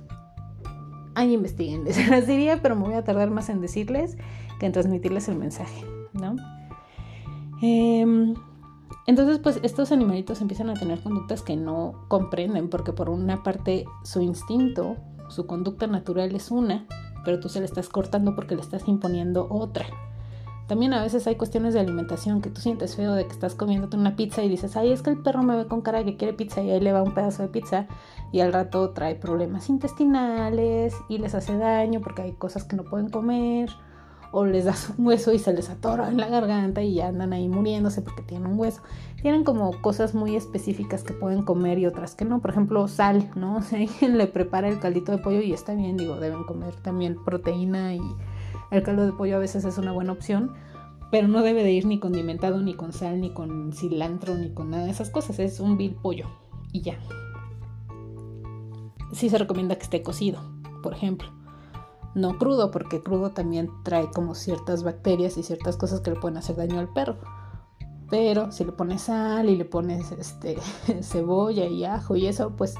Ahí 1.14 1.32
investiguen, 1.32 1.84
les 1.84 2.08
las 2.10 2.26
diría, 2.26 2.60
pero 2.62 2.76
me 2.76 2.82
voy 2.82 2.94
a 2.94 3.04
tardar 3.04 3.30
más 3.30 3.48
en 3.48 3.60
decirles 3.60 4.16
que 4.58 4.66
en 4.66 4.72
transmitirles 4.72 5.28
el 5.28 5.36
mensaje, 5.36 5.84
¿no? 6.12 6.36
Em, 7.62 8.34
entonces, 9.06 9.38
pues 9.38 9.60
estos 9.62 9.92
animalitos 9.92 10.40
empiezan 10.40 10.70
a 10.70 10.74
tener 10.74 11.00
conductas 11.00 11.42
que 11.42 11.56
no 11.56 12.06
comprenden, 12.08 12.68
porque 12.68 12.92
por 12.92 13.08
una 13.08 13.42
parte 13.42 13.84
su 14.02 14.20
instinto, 14.20 14.96
su 15.28 15.46
conducta 15.46 15.86
natural 15.86 16.34
es 16.34 16.50
una, 16.50 16.86
pero 17.24 17.40
tú 17.40 17.48
se 17.48 17.60
le 17.60 17.66
estás 17.66 17.88
cortando 17.88 18.34
porque 18.34 18.54
le 18.54 18.62
estás 18.62 18.88
imponiendo 18.88 19.46
otra. 19.50 19.86
También 20.66 20.94
a 20.94 21.02
veces 21.02 21.26
hay 21.26 21.36
cuestiones 21.36 21.74
de 21.74 21.80
alimentación 21.80 22.40
que 22.40 22.48
tú 22.48 22.60
sientes 22.60 22.96
feo 22.96 23.12
de 23.12 23.26
que 23.26 23.32
estás 23.32 23.54
comiéndote 23.54 23.98
una 23.98 24.16
pizza 24.16 24.42
y 24.42 24.48
dices, 24.48 24.76
ay, 24.76 24.92
es 24.92 25.02
que 25.02 25.10
el 25.10 25.18
perro 25.18 25.42
me 25.42 25.56
ve 25.56 25.66
con 25.66 25.82
cara 25.82 26.04
que 26.04 26.16
quiere 26.16 26.32
pizza 26.32 26.62
y 26.62 26.70
ahí 26.70 26.80
le 26.80 26.92
va 26.92 27.02
un 27.02 27.12
pedazo 27.12 27.42
de 27.42 27.48
pizza 27.48 27.86
y 28.32 28.40
al 28.40 28.52
rato 28.52 28.90
trae 28.90 29.14
problemas 29.14 29.68
intestinales 29.68 30.94
y 31.08 31.18
les 31.18 31.34
hace 31.34 31.58
daño 31.58 32.00
porque 32.00 32.22
hay 32.22 32.32
cosas 32.32 32.64
que 32.64 32.76
no 32.76 32.84
pueden 32.84 33.10
comer 33.10 33.70
o 34.34 34.44
les 34.46 34.64
das 34.64 34.92
un 34.98 35.06
hueso 35.06 35.32
y 35.32 35.38
se 35.38 35.52
les 35.52 35.70
atora 35.70 36.08
en 36.08 36.16
la 36.16 36.28
garganta 36.28 36.82
y 36.82 36.94
ya 36.94 37.06
andan 37.06 37.32
ahí 37.32 37.46
muriéndose 37.48 38.02
porque 38.02 38.22
tienen 38.22 38.48
un 38.48 38.58
hueso. 38.58 38.82
Tienen 39.22 39.44
como 39.44 39.80
cosas 39.80 40.12
muy 40.12 40.34
específicas 40.34 41.04
que 41.04 41.12
pueden 41.12 41.42
comer 41.42 41.78
y 41.78 41.86
otras 41.86 42.16
que 42.16 42.24
no. 42.24 42.40
Por 42.40 42.50
ejemplo, 42.50 42.88
sal, 42.88 43.30
¿no? 43.36 43.62
Sea, 43.62 43.78
alguien 43.78 44.18
le 44.18 44.26
prepara 44.26 44.68
el 44.68 44.80
caldito 44.80 45.12
de 45.12 45.18
pollo 45.18 45.40
y 45.40 45.52
está 45.52 45.74
bien, 45.74 45.96
digo, 45.96 46.16
deben 46.16 46.42
comer 46.42 46.74
también 46.74 47.16
proteína 47.24 47.94
y 47.94 48.00
el 48.76 48.82
caldo 48.82 49.04
de 49.04 49.12
pollo 49.12 49.36
a 49.36 49.40
veces 49.40 49.64
es 49.64 49.78
una 49.78 49.92
buena 49.92 50.12
opción, 50.12 50.52
pero 51.10 51.28
no 51.28 51.42
debe 51.42 51.62
de 51.62 51.72
ir 51.72 51.86
ni 51.86 52.00
condimentado, 52.00 52.60
ni 52.60 52.74
con 52.74 52.92
sal, 52.92 53.20
ni 53.20 53.30
con 53.30 53.72
cilantro, 53.72 54.34
ni 54.34 54.52
con 54.52 54.70
nada 54.70 54.84
de 54.84 54.90
esas 54.90 55.10
cosas. 55.10 55.38
Es 55.38 55.60
un 55.60 55.76
vil 55.76 55.94
pollo 55.94 56.26
y 56.72 56.82
ya. 56.82 56.98
Sí 59.12 59.28
se 59.28 59.38
recomienda 59.38 59.76
que 59.76 59.84
esté 59.84 60.02
cocido, 60.02 60.40
por 60.82 60.92
ejemplo. 60.92 61.28
no 62.14 62.38
crudo, 62.38 62.70
porque 62.70 63.02
crudo 63.02 63.30
también 63.30 63.70
trae 63.84 64.10
como 64.10 64.34
ciertas 64.34 64.82
bacterias 64.82 65.36
y 65.36 65.42
ciertas 65.42 65.76
cosas 65.76 66.00
que 66.00 66.10
le 66.10 66.20
pueden 66.20 66.36
hacer 66.36 66.56
daño 66.56 66.78
al 66.78 66.92
perro. 66.92 67.18
Pero 68.10 68.52
si 68.52 68.64
le 68.64 68.72
pones 68.72 69.02
sal 69.02 69.48
y 69.48 69.56
le 69.56 69.64
pones 69.64 70.12
este, 70.12 70.58
cebolla 71.02 71.66
y 71.66 71.84
ajo 71.84 72.16
y 72.16 72.26
eso, 72.26 72.50
pues 72.56 72.74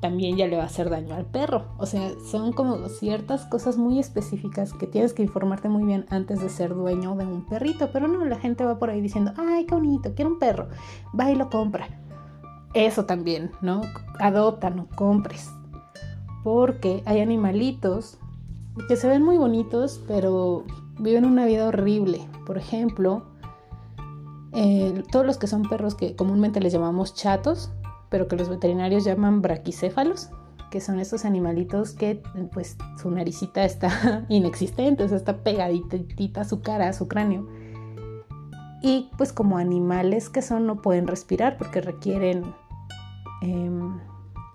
también 0.00 0.36
ya 0.36 0.46
le 0.46 0.56
va 0.56 0.62
a 0.62 0.66
hacer 0.66 0.90
daño 0.90 1.14
al 1.14 1.26
perro. 1.26 1.66
O 1.78 1.86
sea, 1.86 2.10
son 2.30 2.52
como 2.52 2.88
ciertas 2.88 3.44
cosas 3.46 3.76
muy 3.76 3.98
específicas 3.98 4.72
que 4.72 4.86
tienes 4.86 5.12
que 5.12 5.22
informarte 5.22 5.68
muy 5.68 5.84
bien 5.84 6.06
antes 6.08 6.40
de 6.40 6.48
ser 6.48 6.74
dueño 6.74 7.14
de 7.16 7.26
un 7.26 7.44
perrito. 7.46 7.90
Pero 7.92 8.08
no, 8.08 8.24
la 8.24 8.38
gente 8.38 8.64
va 8.64 8.78
por 8.78 8.90
ahí 8.90 9.00
diciendo, 9.00 9.32
ay, 9.36 9.66
qué 9.66 9.74
bonito, 9.74 10.14
quiero 10.14 10.30
un 10.30 10.38
perro. 10.38 10.68
Va 11.18 11.30
y 11.30 11.36
lo 11.36 11.50
compra. 11.50 11.88
Eso 12.72 13.04
también, 13.04 13.50
¿no? 13.60 13.82
Adopta, 14.18 14.70
no 14.70 14.88
compres. 14.94 15.50
Porque 16.42 17.02
hay 17.04 17.20
animalitos 17.20 18.18
que 18.88 18.96
se 18.96 19.08
ven 19.08 19.22
muy 19.22 19.36
bonitos, 19.36 20.00
pero 20.08 20.64
viven 20.98 21.26
una 21.26 21.44
vida 21.44 21.68
horrible. 21.68 22.26
Por 22.46 22.56
ejemplo, 22.56 23.24
eh, 24.52 25.02
todos 25.12 25.26
los 25.26 25.36
que 25.36 25.46
son 25.46 25.68
perros 25.68 25.94
que 25.94 26.16
comúnmente 26.16 26.60
les 26.60 26.72
llamamos 26.72 27.14
chatos, 27.14 27.70
pero 28.10 28.28
que 28.28 28.36
los 28.36 28.48
veterinarios 28.48 29.04
llaman 29.04 29.40
braquicéfalos, 29.40 30.30
que 30.70 30.80
son 30.80 31.00
esos 31.00 31.24
animalitos 31.24 31.92
que 31.92 32.22
pues 32.52 32.76
su 33.00 33.10
naricita 33.10 33.64
está 33.64 34.24
inexistente, 34.28 35.04
o 35.04 35.08
sea, 35.08 35.16
está 35.16 35.38
pegaditita 35.38 36.42
a 36.42 36.44
su 36.44 36.60
cara, 36.60 36.88
a 36.88 36.92
su 36.92 37.08
cráneo. 37.08 37.48
Y 38.82 39.10
pues 39.16 39.32
como 39.32 39.58
animales 39.58 40.28
que 40.28 40.42
son 40.42 40.66
no 40.66 40.82
pueden 40.82 41.06
respirar 41.06 41.56
porque 41.56 41.80
requieren, 41.80 42.54
em, 43.42 43.98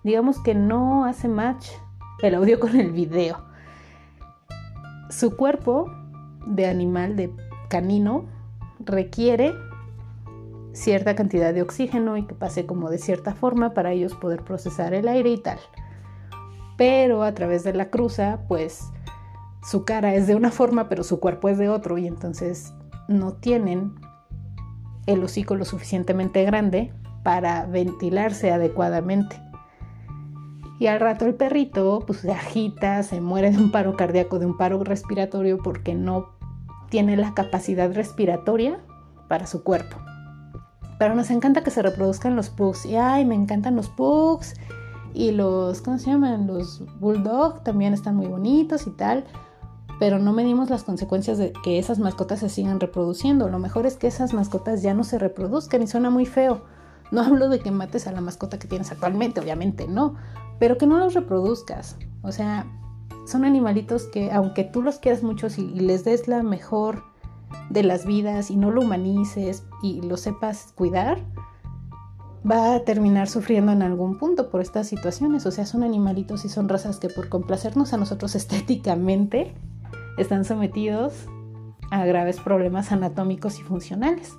digamos 0.03 0.39
que 0.39 0.55
no 0.55 1.05
hace 1.05 1.27
match 1.27 1.67
el 2.21 2.35
audio 2.35 2.59
con 2.59 2.75
el 2.75 2.91
video. 2.91 3.37
Su 5.09 5.35
cuerpo 5.35 5.91
de 6.47 6.65
animal, 6.65 7.15
de 7.15 7.31
canino, 7.69 8.25
requiere 8.79 9.53
cierta 10.75 11.15
cantidad 11.15 11.53
de 11.53 11.61
oxígeno 11.61 12.17
y 12.17 12.25
que 12.25 12.35
pase 12.35 12.65
como 12.65 12.89
de 12.89 12.97
cierta 12.97 13.33
forma 13.33 13.73
para 13.73 13.93
ellos 13.93 14.13
poder 14.13 14.43
procesar 14.43 14.93
el 14.93 15.07
aire 15.07 15.31
y 15.31 15.37
tal. 15.37 15.59
Pero 16.77 17.23
a 17.23 17.33
través 17.33 17.63
de 17.63 17.73
la 17.73 17.89
cruza, 17.89 18.41
pues 18.47 18.91
su 19.63 19.85
cara 19.85 20.13
es 20.13 20.27
de 20.27 20.35
una 20.35 20.51
forma, 20.51 20.89
pero 20.89 21.03
su 21.03 21.19
cuerpo 21.19 21.49
es 21.49 21.57
de 21.57 21.69
otro 21.69 21.97
y 21.97 22.07
entonces 22.07 22.73
no 23.07 23.33
tienen 23.33 23.95
el 25.05 25.23
hocico 25.23 25.55
lo 25.55 25.65
suficientemente 25.65 26.43
grande 26.43 26.93
para 27.23 27.65
ventilarse 27.65 28.51
adecuadamente. 28.51 29.41
Y 30.77 30.87
al 30.87 30.99
rato 30.99 31.25
el 31.25 31.35
perrito 31.35 32.03
pues 32.05 32.19
se 32.19 32.31
agita, 32.33 33.01
se 33.03 33.21
muere 33.21 33.51
de 33.51 33.57
un 33.57 33.71
paro 33.71 33.95
cardíaco, 33.95 34.39
de 34.39 34.45
un 34.45 34.57
paro 34.57 34.83
respiratorio 34.83 35.57
porque 35.63 35.95
no 35.95 36.35
tiene 36.89 37.15
la 37.15 37.33
capacidad 37.33 37.93
respiratoria 37.93 38.81
para 39.29 39.47
su 39.47 39.63
cuerpo. 39.63 40.04
Pero 40.97 41.15
nos 41.15 41.29
encanta 41.29 41.63
que 41.63 41.71
se 41.71 41.81
reproduzcan 41.81 42.35
los 42.35 42.49
pugs. 42.49 42.85
Y 42.85 42.95
ay, 42.95 43.25
me 43.25 43.35
encantan 43.35 43.75
los 43.75 43.89
pugs. 43.89 44.53
Y 45.13 45.31
los, 45.31 45.81
¿cómo 45.81 45.97
se 45.97 46.11
llaman? 46.11 46.47
Los 46.47 46.83
bulldog 46.99 47.63
también 47.63 47.93
están 47.93 48.15
muy 48.15 48.27
bonitos 48.27 48.87
y 48.87 48.91
tal. 48.91 49.25
Pero 49.99 50.19
no 50.19 50.33
medimos 50.33 50.69
las 50.69 50.83
consecuencias 50.83 51.37
de 51.37 51.53
que 51.63 51.79
esas 51.79 51.99
mascotas 51.99 52.39
se 52.39 52.49
sigan 52.49 52.79
reproduciendo. 52.79 53.49
Lo 53.49 53.59
mejor 53.59 53.85
es 53.85 53.95
que 53.97 54.07
esas 54.07 54.33
mascotas 54.33 54.81
ya 54.81 54.93
no 54.93 55.03
se 55.03 55.19
reproduzcan 55.19 55.81
y 55.81 55.87
suena 55.87 56.09
muy 56.09 56.25
feo. 56.25 56.63
No 57.11 57.21
hablo 57.23 57.49
de 57.49 57.59
que 57.59 57.71
mates 57.71 58.07
a 58.07 58.11
la 58.11 58.21
mascota 58.21 58.59
que 58.59 58.67
tienes 58.67 58.91
actualmente, 58.91 59.39
obviamente, 59.39 59.87
no. 59.87 60.15
Pero 60.59 60.77
que 60.77 60.87
no 60.87 60.97
los 60.97 61.13
reproduzcas. 61.13 61.97
O 62.21 62.31
sea, 62.31 62.65
son 63.25 63.43
animalitos 63.43 64.03
que 64.03 64.31
aunque 64.31 64.63
tú 64.63 64.81
los 64.81 64.99
quieras 64.99 65.23
mucho 65.23 65.47
y 65.57 65.79
les 65.79 66.05
des 66.05 66.27
la 66.27 66.43
mejor 66.43 67.03
de 67.69 67.83
las 67.83 68.05
vidas 68.05 68.51
y 68.51 68.57
no 68.57 68.71
lo 68.71 68.81
humanices 68.81 69.65
y 69.81 70.01
lo 70.01 70.17
sepas 70.17 70.73
cuidar, 70.75 71.19
va 72.49 72.75
a 72.75 72.79
terminar 72.81 73.27
sufriendo 73.27 73.71
en 73.71 73.81
algún 73.81 74.17
punto 74.17 74.49
por 74.49 74.61
estas 74.61 74.87
situaciones. 74.87 75.45
O 75.45 75.51
sea, 75.51 75.65
son 75.65 75.83
animalitos 75.83 76.45
y 76.45 76.49
son 76.49 76.69
razas 76.69 76.99
que 76.99 77.09
por 77.09 77.29
complacernos 77.29 77.93
a 77.93 77.97
nosotros 77.97 78.35
estéticamente 78.35 79.53
están 80.17 80.45
sometidos 80.45 81.25
a 81.91 82.05
graves 82.05 82.39
problemas 82.39 82.91
anatómicos 82.91 83.59
y 83.59 83.63
funcionales 83.63 84.33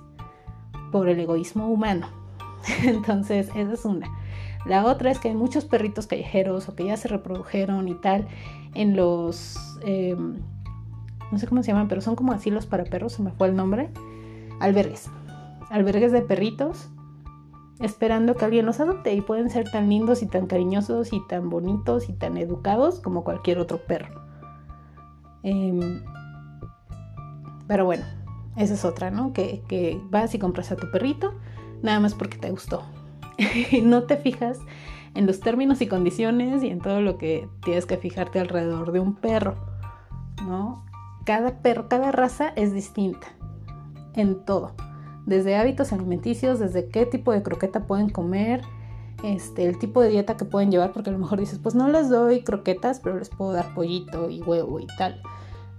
por 0.91 1.09
el 1.09 1.19
egoísmo 1.19 1.67
humano. 1.67 2.07
Entonces, 2.83 3.49
esa 3.55 3.73
es 3.73 3.85
una. 3.85 4.07
La 4.65 4.85
otra 4.85 5.11
es 5.11 5.19
que 5.19 5.29
hay 5.29 5.35
muchos 5.35 5.65
perritos 5.65 6.07
callejeros 6.07 6.67
o 6.67 6.75
que 6.75 6.85
ya 6.85 6.97
se 6.97 7.07
reprodujeron 7.07 7.87
y 7.87 7.95
tal 7.95 8.27
en 8.73 8.95
los... 8.95 9.55
Em, 9.83 10.39
no 11.31 11.37
sé 11.37 11.47
cómo 11.47 11.63
se 11.63 11.71
llaman, 11.71 11.87
pero 11.87 12.01
son 12.01 12.15
como 12.15 12.33
asilos 12.33 12.65
para 12.65 12.83
perros, 12.83 13.13
se 13.13 13.23
me 13.23 13.31
fue 13.31 13.47
el 13.47 13.55
nombre, 13.55 13.89
albergues, 14.59 15.09
albergues 15.69 16.11
de 16.11 16.21
perritos, 16.21 16.89
esperando 17.79 18.35
que 18.35 18.45
alguien 18.45 18.65
los 18.65 18.79
adopte 18.79 19.13
y 19.13 19.21
pueden 19.21 19.49
ser 19.49 19.69
tan 19.69 19.89
lindos 19.89 20.23
y 20.23 20.27
tan 20.27 20.47
cariñosos 20.47 21.13
y 21.13 21.21
tan 21.27 21.49
bonitos 21.49 22.09
y 22.09 22.13
tan 22.13 22.37
educados 22.37 22.99
como 22.99 23.23
cualquier 23.23 23.59
otro 23.59 23.77
perro. 23.77 24.21
Em, 25.43 26.01
pero 27.67 27.85
bueno, 27.85 28.03
esa 28.55 28.73
es 28.73 28.85
otra, 28.85 29.11
¿no? 29.11 29.33
Que, 29.33 29.61
que 29.67 30.01
vas 30.09 30.33
y 30.33 30.39
compras 30.39 30.71
a 30.71 30.75
tu 30.75 30.89
perrito 30.89 31.33
nada 31.81 31.99
más 31.99 32.15
porque 32.15 32.37
te 32.37 32.49
gustó. 32.49 32.83
no 33.83 34.03
te 34.03 34.17
fijas 34.17 34.59
en 35.13 35.25
los 35.25 35.39
términos 35.39 35.81
y 35.81 35.87
condiciones 35.87 36.63
y 36.63 36.69
en 36.69 36.79
todo 36.79 37.01
lo 37.01 37.17
que 37.17 37.47
tienes 37.63 37.85
que 37.85 37.97
fijarte 37.97 38.39
alrededor 38.39 38.91
de 38.91 38.99
un 38.99 39.15
perro, 39.15 39.55
¿no? 40.45 40.86
Cada 41.27 41.59
perro, 41.59 41.89
cada 41.89 42.13
raza 42.13 42.53
es 42.55 42.73
distinta 42.73 43.27
en 44.13 44.45
todo. 44.45 44.71
Desde 45.25 45.57
hábitos 45.57 45.91
alimenticios, 45.91 46.57
desde 46.57 46.87
qué 46.87 47.05
tipo 47.05 47.33
de 47.33 47.43
croqueta 47.43 47.85
pueden 47.85 48.09
comer, 48.09 48.61
este, 49.25 49.65
el 49.65 49.77
tipo 49.77 50.01
de 50.01 50.07
dieta 50.07 50.37
que 50.37 50.45
pueden 50.45 50.71
llevar, 50.71 50.93
porque 50.93 51.09
a 51.09 51.13
lo 51.13 51.19
mejor 51.19 51.41
dices, 51.41 51.59
pues 51.59 51.75
no 51.75 51.89
les 51.89 52.09
doy 52.09 52.45
croquetas, 52.45 53.01
pero 53.01 53.19
les 53.19 53.27
puedo 53.27 53.51
dar 53.51 53.73
pollito 53.75 54.29
y 54.29 54.41
huevo 54.41 54.79
y 54.79 54.87
tal. 54.97 55.21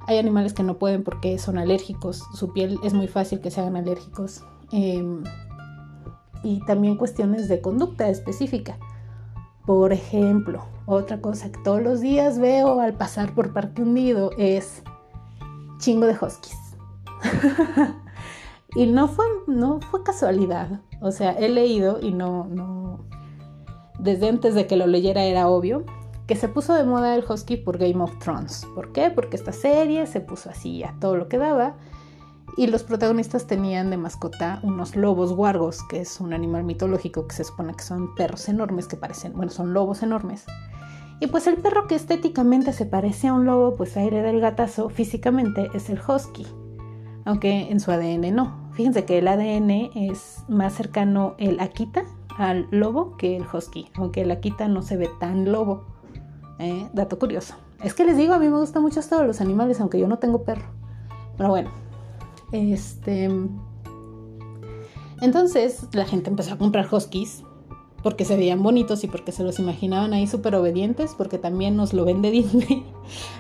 Hay 0.07 0.19
animales 0.19 0.53
que 0.53 0.63
no 0.63 0.79
pueden 0.79 1.03
porque 1.03 1.39
son 1.39 1.57
alérgicos, 1.57 2.27
su 2.35 2.53
piel 2.53 2.79
es 2.85 2.93
muy 2.93 3.09
fácil 3.09 3.41
que 3.41 3.51
se 3.51 3.63
hagan 3.63 3.77
alérgicos. 3.77 4.45
Em, 4.71 5.25
y 6.43 6.61
también 6.67 6.97
cuestiones 6.97 7.49
de 7.49 7.63
conducta 7.63 8.11
específica. 8.11 8.77
Por 9.65 9.95
ejemplo, 9.95 10.67
otra 10.85 11.23
cosa 11.23 11.51
que 11.51 11.59
todos 11.61 11.81
los 11.81 12.03
días 12.03 12.39
veo 12.39 12.81
al 12.81 12.93
pasar 12.93 13.35
por 13.35 13.55
Parque 13.55 13.81
Hundido 13.81 14.31
es 14.37 14.83
chingo 15.79 16.07
de 16.07 16.17
huskies. 16.21 16.59
y 18.75 18.87
no 18.87 19.09
fue, 19.09 19.27
no 19.47 19.81
fue 19.81 20.03
casualidad. 20.03 20.81
O 21.01 21.11
sea, 21.11 21.33
he 21.33 21.49
leído 21.49 22.01
y 22.01 22.13
no, 22.13 22.45
no, 22.45 23.07
desde 23.99 24.29
antes 24.29 24.55
de 24.55 24.67
que 24.67 24.77
lo 24.77 24.87
leyera 24.87 25.25
era 25.25 25.49
obvio 25.49 25.85
que 26.27 26.37
se 26.37 26.49
puso 26.49 26.75
de 26.75 26.85
moda 26.85 27.15
el 27.15 27.25
husky 27.27 27.57
por 27.57 27.79
Game 27.79 28.03
of 28.03 28.19
Thrones. 28.19 28.67
¿Por 28.75 28.93
qué? 28.93 29.11
Porque 29.11 29.37
esta 29.37 29.53
serie 29.53 30.07
se 30.07 30.21
puso 30.21 30.51
así 30.51 30.85
a 30.85 30.95
todo 31.01 31.17
lo 31.17 31.27
que 31.27 31.39
daba 31.39 31.77
y 32.59 32.67
los 32.67 32.83
protagonistas 32.83 33.47
tenían 33.47 33.89
de 33.89 33.97
mascota 33.97 34.61
unos 34.63 34.95
lobos 34.95 35.33
guargos, 35.33 35.83
que 35.89 36.01
es 36.01 36.21
un 36.21 36.35
animal 36.35 36.65
mitológico 36.65 37.27
que 37.27 37.35
se 37.35 37.45
supone 37.45 37.73
que 37.75 37.83
son 37.83 38.15
perros 38.15 38.49
enormes 38.51 38.87
que 38.87 38.97
parecen, 38.97 39.33
bueno, 39.33 39.51
son 39.51 39.73
lobos 39.73 40.03
enormes 40.03 40.45
y 41.21 41.27
pues 41.27 41.47
el 41.47 41.57
perro 41.57 41.87
que 41.87 41.95
estéticamente 41.95 42.73
se 42.73 42.87
parece 42.87 43.29
a 43.29 43.35
un 43.35 43.45
lobo, 43.45 43.75
pues 43.77 43.97
aire 43.97 44.23
del 44.23 44.41
gatazo, 44.41 44.89
físicamente 44.89 45.69
es 45.75 45.91
el 45.91 46.01
husky, 46.01 46.47
aunque 47.25 47.71
en 47.71 47.81
su 47.81 47.91
ADN 47.91 48.35
no. 48.35 48.71
Fíjense 48.73 49.05
que 49.05 49.19
el 49.19 49.29
ADN 49.29 49.91
es 49.95 50.45
más 50.49 50.75
cercano 50.75 51.35
el 51.39 51.59
Akita 51.59 52.05
al 52.37 52.69
lobo 52.71 53.17
que 53.17 53.37
el 53.37 53.45
husky, 53.53 53.89
aunque 53.97 54.23
el 54.23 54.31
Akita 54.31 54.69
no 54.69 54.83
se 54.83 54.97
ve 54.97 55.11
tan 55.19 55.51
lobo. 55.51 55.99
¿eh? 56.59 56.89
dato 56.93 57.19
curioso. 57.19 57.55
Es 57.83 57.95
que 57.95 58.05
les 58.05 58.17
digo, 58.17 58.35
a 58.35 58.39
mí 58.39 58.49
me 58.49 58.59
gustan 58.59 58.83
mucho 58.83 59.01
todos 59.03 59.27
los 59.27 59.41
animales, 59.41 59.81
aunque 59.81 59.99
yo 59.99 60.09
no 60.09 60.19
tengo 60.19 60.43
perro. 60.45 60.67
Pero 61.37 61.51
bueno, 61.51 61.71
este... 62.53 63.31
Entonces 65.21 65.89
la 65.93 66.05
gente 66.05 66.31
empezó 66.31 66.55
a 66.55 66.59
comprar 66.59 66.89
huskies 66.93 67.43
porque 68.09 68.25
se 68.25 68.39
veían 68.39 68.63
bonitos 68.63 69.05
y 69.05 69.07
porque 69.07 69.33
se 69.33 69.43
los 69.43 69.59
imaginaban 69.59 70.15
ahí 70.15 70.27
súper 70.27 70.55
obedientes, 70.55 71.15
porque 71.15 71.37
también 71.37 71.77
nos 71.77 71.93
lo 71.93 72.07
vende 72.07 72.31
Disney. 72.31 72.87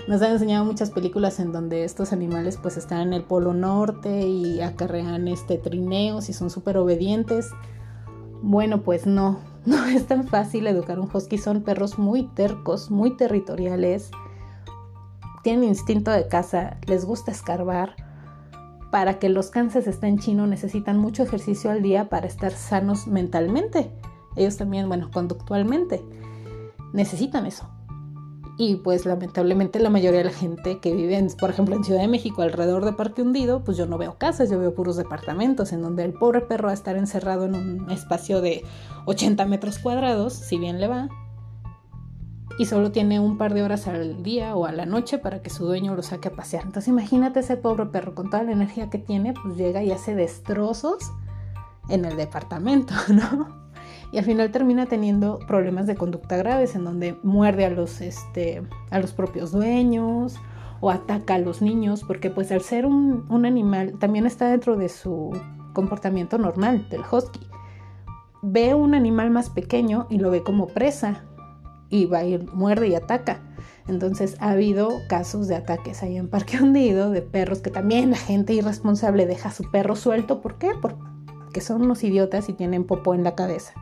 Nos 0.08 0.20
han 0.20 0.32
enseñado 0.32 0.66
muchas 0.66 0.90
películas 0.90 1.40
en 1.40 1.52
donde 1.52 1.84
estos 1.84 2.12
animales 2.12 2.58
pues 2.60 2.76
están 2.76 3.00
en 3.00 3.12
el 3.14 3.22
polo 3.22 3.54
norte 3.54 4.28
y 4.28 4.60
acarrean 4.60 5.26
este 5.26 5.56
trineos 5.56 6.28
y 6.28 6.34
son 6.34 6.50
súper 6.50 6.76
obedientes. 6.76 7.48
Bueno, 8.42 8.82
pues 8.82 9.06
no, 9.06 9.40
no 9.64 9.86
es 9.86 10.06
tan 10.06 10.28
fácil 10.28 10.66
educar 10.66 11.00
un 11.00 11.08
husky, 11.10 11.38
son 11.38 11.62
perros 11.62 11.98
muy 11.98 12.24
tercos, 12.24 12.90
muy 12.90 13.16
territoriales, 13.16 14.10
tienen 15.42 15.64
instinto 15.64 16.10
de 16.10 16.28
caza, 16.28 16.76
les 16.86 17.06
gusta 17.06 17.30
escarbar. 17.30 17.96
Para 18.90 19.18
que 19.18 19.30
los 19.30 19.48
canses 19.48 19.86
estén 19.86 20.18
chino 20.18 20.46
necesitan 20.46 20.98
mucho 20.98 21.22
ejercicio 21.22 21.70
al 21.70 21.80
día 21.80 22.10
para 22.10 22.26
estar 22.26 22.52
sanos 22.52 23.06
mentalmente 23.06 23.90
ellos 24.38 24.56
también, 24.56 24.88
bueno, 24.88 25.10
conductualmente 25.12 26.02
necesitan 26.92 27.46
eso. 27.46 27.68
Y 28.60 28.76
pues 28.76 29.06
lamentablemente 29.06 29.78
la 29.78 29.88
mayoría 29.88 30.18
de 30.18 30.24
la 30.24 30.32
gente 30.32 30.80
que 30.80 30.92
vive, 30.92 31.24
por 31.38 31.50
ejemplo, 31.50 31.76
en 31.76 31.84
Ciudad 31.84 32.00
de 32.00 32.08
México, 32.08 32.42
alrededor 32.42 32.84
de 32.84 32.92
Parque 32.92 33.22
Hundido, 33.22 33.62
pues 33.62 33.76
yo 33.76 33.86
no 33.86 33.98
veo 33.98 34.18
casas, 34.18 34.50
yo 34.50 34.58
veo 34.58 34.74
puros 34.74 34.96
departamentos 34.96 35.72
en 35.72 35.80
donde 35.80 36.04
el 36.04 36.12
pobre 36.12 36.40
perro 36.40 36.64
va 36.64 36.72
a 36.72 36.74
estar 36.74 36.96
encerrado 36.96 37.44
en 37.44 37.54
un 37.54 37.90
espacio 37.90 38.40
de 38.40 38.64
80 39.06 39.46
metros 39.46 39.78
cuadrados, 39.78 40.32
si 40.32 40.58
bien 40.58 40.80
le 40.80 40.88
va, 40.88 41.08
y 42.58 42.66
solo 42.66 42.90
tiene 42.90 43.20
un 43.20 43.38
par 43.38 43.54
de 43.54 43.62
horas 43.62 43.86
al 43.86 44.24
día 44.24 44.56
o 44.56 44.66
a 44.66 44.72
la 44.72 44.84
noche 44.84 45.18
para 45.18 45.40
que 45.40 45.50
su 45.50 45.64
dueño 45.64 45.94
lo 45.94 46.02
saque 46.02 46.26
a 46.26 46.32
pasear. 46.32 46.64
Entonces 46.64 46.88
imagínate 46.88 47.40
ese 47.40 47.56
pobre 47.56 47.86
perro 47.86 48.16
con 48.16 48.28
toda 48.28 48.42
la 48.42 48.50
energía 48.50 48.90
que 48.90 48.98
tiene, 48.98 49.32
pues 49.32 49.56
llega 49.56 49.84
y 49.84 49.92
hace 49.92 50.16
destrozos 50.16 51.12
en 51.88 52.04
el 52.04 52.16
departamento, 52.16 52.92
¿no? 53.08 53.67
Y 54.10 54.18
al 54.18 54.24
final 54.24 54.50
termina 54.50 54.86
teniendo 54.86 55.38
problemas 55.46 55.86
de 55.86 55.94
conducta 55.94 56.36
graves 56.36 56.74
en 56.74 56.84
donde 56.84 57.18
muerde 57.22 57.66
a 57.66 57.70
los, 57.70 58.00
este, 58.00 58.62
a 58.90 58.98
los 58.98 59.12
propios 59.12 59.52
dueños 59.52 60.36
o 60.80 60.90
ataca 60.90 61.34
a 61.34 61.38
los 61.38 61.60
niños, 61.60 62.04
porque 62.06 62.30
pues 62.30 62.50
al 62.52 62.62
ser 62.62 62.86
un, 62.86 63.26
un 63.28 63.44
animal 63.44 63.98
también 63.98 64.26
está 64.26 64.48
dentro 64.48 64.76
de 64.76 64.88
su 64.88 65.30
comportamiento 65.72 66.38
normal 66.38 66.88
del 66.88 67.02
husky. 67.10 67.40
Ve 68.42 68.74
un 68.74 68.94
animal 68.94 69.30
más 69.30 69.50
pequeño 69.50 70.06
y 70.08 70.18
lo 70.18 70.30
ve 70.30 70.42
como 70.42 70.68
presa 70.68 71.24
y 71.90 72.06
va 72.06 72.24
y 72.24 72.38
muerde 72.38 72.88
y 72.88 72.94
ataca. 72.94 73.42
Entonces 73.88 74.36
ha 74.40 74.50
habido 74.50 74.90
casos 75.08 75.48
de 75.48 75.56
ataques 75.56 76.02
ahí 76.02 76.16
en 76.16 76.28
Parque 76.28 76.58
Hundido 76.62 77.10
de 77.10 77.22
perros 77.22 77.60
que 77.60 77.70
también 77.70 78.10
la 78.10 78.16
gente 78.16 78.52
irresponsable 78.52 79.26
deja 79.26 79.50
su 79.50 79.70
perro 79.70 79.96
suelto. 79.96 80.40
¿Por 80.40 80.58
qué? 80.58 80.70
Porque 80.80 81.60
son 81.60 81.82
unos 81.82 82.04
idiotas 82.04 82.48
y 82.48 82.52
tienen 82.52 82.84
popo 82.84 83.14
en 83.14 83.24
la 83.24 83.34
cabeza. 83.34 83.72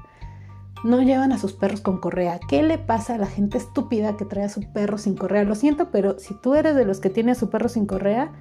No 0.84 1.02
llevan 1.02 1.32
a 1.32 1.38
sus 1.38 1.52
perros 1.52 1.80
con 1.80 1.98
correa. 1.98 2.38
¿Qué 2.48 2.62
le 2.62 2.78
pasa 2.78 3.14
a 3.14 3.18
la 3.18 3.26
gente 3.26 3.58
estúpida 3.58 4.16
que 4.16 4.24
trae 4.24 4.44
a 4.44 4.48
su 4.48 4.60
perro 4.72 4.98
sin 4.98 5.16
correa? 5.16 5.44
Lo 5.44 5.54
siento, 5.54 5.90
pero 5.90 6.18
si 6.18 6.34
tú 6.34 6.54
eres 6.54 6.74
de 6.74 6.84
los 6.84 7.00
que 7.00 7.10
tiene 7.10 7.32
a 7.32 7.34
su 7.34 7.50
perro 7.50 7.68
sin 7.68 7.86
correa, 7.86 8.32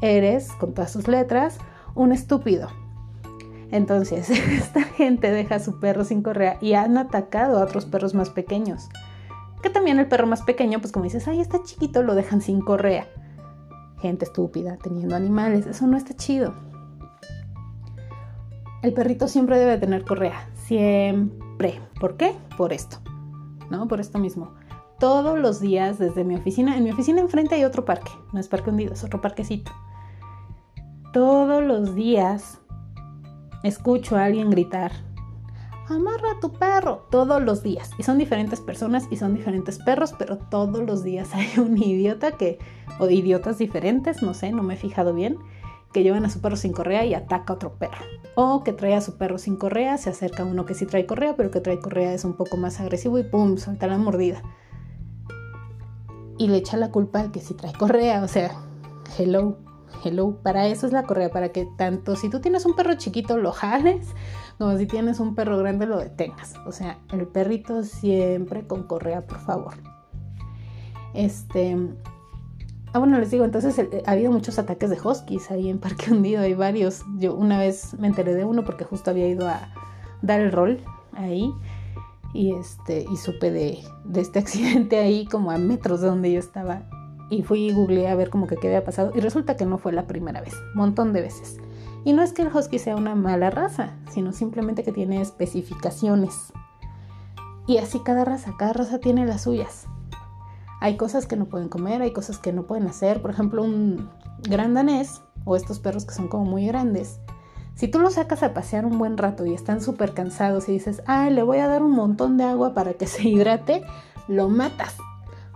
eres, 0.00 0.52
con 0.52 0.74
todas 0.74 0.92
sus 0.92 1.08
letras, 1.08 1.58
un 1.94 2.12
estúpido. 2.12 2.68
Entonces, 3.70 4.30
esta 4.30 4.82
gente 4.82 5.30
deja 5.30 5.56
a 5.56 5.60
su 5.60 5.78
perro 5.78 6.04
sin 6.04 6.22
correa 6.22 6.56
y 6.60 6.72
han 6.72 6.96
atacado 6.96 7.58
a 7.58 7.64
otros 7.64 7.84
perros 7.84 8.14
más 8.14 8.30
pequeños. 8.30 8.88
Que 9.62 9.70
también 9.70 9.98
el 9.98 10.08
perro 10.08 10.26
más 10.26 10.42
pequeño, 10.42 10.80
pues 10.80 10.92
como 10.92 11.04
dices, 11.04 11.28
ay, 11.28 11.40
está 11.40 11.62
chiquito, 11.62 12.02
lo 12.02 12.14
dejan 12.14 12.40
sin 12.40 12.60
correa. 12.60 13.06
Gente 14.00 14.24
estúpida 14.24 14.78
teniendo 14.82 15.16
animales, 15.16 15.66
eso 15.66 15.86
no 15.86 15.96
está 15.96 16.14
chido. 16.14 16.54
El 18.82 18.94
perrito 18.94 19.26
siempre 19.26 19.58
debe 19.58 19.76
tener 19.76 20.04
correa, 20.04 20.48
siempre. 20.54 21.47
¿Por 22.00 22.16
qué? 22.16 22.34
Por 22.56 22.72
esto, 22.72 22.98
¿no? 23.70 23.88
Por 23.88 24.00
esto 24.00 24.18
mismo. 24.18 24.54
Todos 25.00 25.38
los 25.38 25.60
días 25.60 25.98
desde 25.98 26.24
mi 26.24 26.36
oficina, 26.36 26.76
en 26.76 26.84
mi 26.84 26.90
oficina 26.90 27.20
enfrente 27.20 27.56
hay 27.56 27.64
otro 27.64 27.84
parque, 27.84 28.10
no 28.32 28.40
es 28.40 28.48
parque 28.48 28.70
hundido, 28.70 28.94
es 28.94 29.04
otro 29.04 29.20
parquecito. 29.20 29.72
Todos 31.12 31.62
los 31.62 31.94
días 31.94 32.60
escucho 33.62 34.16
a 34.16 34.24
alguien 34.24 34.50
gritar, 34.50 34.92
amarra 35.88 36.32
a 36.32 36.40
tu 36.40 36.52
perro 36.52 37.06
todos 37.10 37.42
los 37.42 37.62
días. 37.62 37.90
Y 37.98 38.02
son 38.02 38.18
diferentes 38.18 38.60
personas 38.60 39.06
y 39.10 39.16
son 39.16 39.34
diferentes 39.34 39.78
perros, 39.78 40.14
pero 40.18 40.38
todos 40.38 40.84
los 40.84 41.02
días 41.02 41.30
hay 41.34 41.48
un 41.58 41.76
idiota 41.76 42.32
que, 42.32 42.58
o 42.98 43.08
idiotas 43.08 43.58
diferentes, 43.58 44.22
no 44.22 44.34
sé, 44.34 44.52
no 44.52 44.62
me 44.62 44.74
he 44.74 44.76
fijado 44.76 45.14
bien, 45.14 45.38
que 45.92 46.02
llevan 46.02 46.24
a 46.24 46.30
su 46.30 46.40
perro 46.40 46.56
sin 46.56 46.72
correa 46.72 47.04
y 47.04 47.14
ataca 47.14 47.52
a 47.52 47.56
otro 47.56 47.74
perro. 47.74 48.04
O 48.34 48.62
que 48.62 48.72
trae 48.72 48.94
a 48.94 49.00
su 49.00 49.16
perro 49.16 49.38
sin 49.38 49.56
correa, 49.56 49.96
se 49.98 50.10
acerca 50.10 50.42
a 50.42 50.46
uno 50.46 50.66
que 50.66 50.74
sí 50.74 50.86
trae 50.86 51.06
correa, 51.06 51.36
pero 51.36 51.50
que 51.50 51.60
trae 51.60 51.80
correa 51.80 52.12
es 52.12 52.24
un 52.24 52.34
poco 52.34 52.56
más 52.56 52.80
agresivo 52.80 53.18
y 53.18 53.24
pum, 53.24 53.56
suelta 53.56 53.86
la 53.86 53.98
mordida. 53.98 54.42
Y 56.38 56.48
le 56.48 56.58
echa 56.58 56.76
la 56.76 56.90
culpa 56.90 57.20
al 57.20 57.32
que 57.32 57.40
sí 57.40 57.54
trae 57.54 57.72
correa, 57.72 58.22
o 58.22 58.28
sea, 58.28 58.52
hello 59.18 59.58
hello, 60.04 60.38
para 60.42 60.66
eso 60.66 60.86
es 60.86 60.92
la 60.92 61.04
correa, 61.04 61.30
para 61.30 61.50
que 61.50 61.66
tanto 61.76 62.16
si 62.16 62.28
tú 62.28 62.40
tienes 62.40 62.66
un 62.66 62.74
perro 62.74 62.94
chiquito 62.94 63.36
lo 63.36 63.52
jales, 63.52 64.06
como 64.58 64.76
si 64.76 64.86
tienes 64.86 65.20
un 65.20 65.34
perro 65.34 65.58
grande 65.58 65.86
lo 65.86 65.98
detengas. 65.98 66.54
O 66.66 66.72
sea, 66.72 66.98
el 67.12 67.26
perrito 67.26 67.82
siempre 67.82 68.66
con 68.66 68.84
correa, 68.84 69.26
por 69.26 69.38
favor. 69.38 69.74
Este. 71.14 71.76
Ah, 72.98 73.00
bueno, 73.00 73.20
les 73.20 73.30
digo, 73.30 73.44
entonces 73.44 73.78
eh, 73.78 74.02
ha 74.06 74.10
habido 74.10 74.32
muchos 74.32 74.58
ataques 74.58 74.90
de 74.90 74.98
huskies 75.00 75.52
ahí 75.52 75.70
en 75.70 75.78
Parque 75.78 76.10
Hundido, 76.10 76.42
hay 76.42 76.54
varios. 76.54 77.04
Yo 77.16 77.32
una 77.32 77.56
vez 77.56 77.94
me 77.96 78.08
enteré 78.08 78.34
de 78.34 78.44
uno 78.44 78.64
porque 78.64 78.82
justo 78.82 79.12
había 79.12 79.28
ido 79.28 79.46
a 79.46 79.72
dar 80.20 80.40
el 80.40 80.50
rol 80.50 80.80
ahí 81.12 81.54
y 82.34 82.56
este 82.56 83.06
y 83.08 83.16
supe 83.16 83.52
de, 83.52 83.78
de 84.04 84.20
este 84.20 84.38
accidente 84.40 84.98
ahí 84.98 85.26
como 85.26 85.52
a 85.52 85.58
metros 85.58 86.00
de 86.00 86.08
donde 86.08 86.32
yo 86.32 86.40
estaba 86.40 86.90
y 87.30 87.44
fui 87.44 87.68
y 87.68 87.72
googleé 87.72 88.08
a 88.08 88.16
ver 88.16 88.30
como 88.30 88.48
que 88.48 88.56
qué 88.56 88.66
había 88.66 88.82
pasado 88.82 89.12
y 89.14 89.20
resulta 89.20 89.56
que 89.56 89.64
no 89.64 89.78
fue 89.78 89.92
la 89.92 90.08
primera 90.08 90.40
vez, 90.40 90.54
montón 90.74 91.12
de 91.12 91.22
veces. 91.22 91.58
Y 92.04 92.14
no 92.14 92.24
es 92.24 92.32
que 92.32 92.42
el 92.42 92.48
husky 92.52 92.80
sea 92.80 92.96
una 92.96 93.14
mala 93.14 93.50
raza, 93.50 93.92
sino 94.10 94.32
simplemente 94.32 94.82
que 94.82 94.90
tiene 94.90 95.20
especificaciones. 95.20 96.52
Y 97.68 97.76
así 97.78 98.00
cada 98.00 98.24
raza, 98.24 98.54
cada 98.58 98.72
raza 98.72 98.98
tiene 98.98 99.24
las 99.24 99.42
suyas. 99.42 99.86
Hay 100.80 100.96
cosas 100.96 101.26
que 101.26 101.36
no 101.36 101.46
pueden 101.46 101.68
comer, 101.68 102.02
hay 102.02 102.12
cosas 102.12 102.38
que 102.38 102.52
no 102.52 102.64
pueden 102.64 102.86
hacer. 102.86 103.20
Por 103.20 103.30
ejemplo, 103.30 103.62
un 103.62 104.08
gran 104.42 104.74
danés 104.74 105.22
o 105.44 105.56
estos 105.56 105.78
perros 105.80 106.04
que 106.04 106.14
son 106.14 106.28
como 106.28 106.44
muy 106.44 106.66
grandes. 106.66 107.20
Si 107.74 107.88
tú 107.88 108.00
los 108.00 108.14
sacas 108.14 108.42
a 108.42 108.54
pasear 108.54 108.84
un 108.86 108.98
buen 108.98 109.16
rato 109.16 109.46
y 109.46 109.54
están 109.54 109.80
súper 109.80 110.14
cansados 110.14 110.68
y 110.68 110.72
dices, 110.72 111.02
ah, 111.06 111.30
le 111.30 111.42
voy 111.42 111.58
a 111.58 111.68
dar 111.68 111.82
un 111.82 111.92
montón 111.92 112.36
de 112.36 112.44
agua 112.44 112.74
para 112.74 112.94
que 112.94 113.06
se 113.08 113.28
hidrate, 113.28 113.84
lo 114.28 114.48
matas 114.48 114.96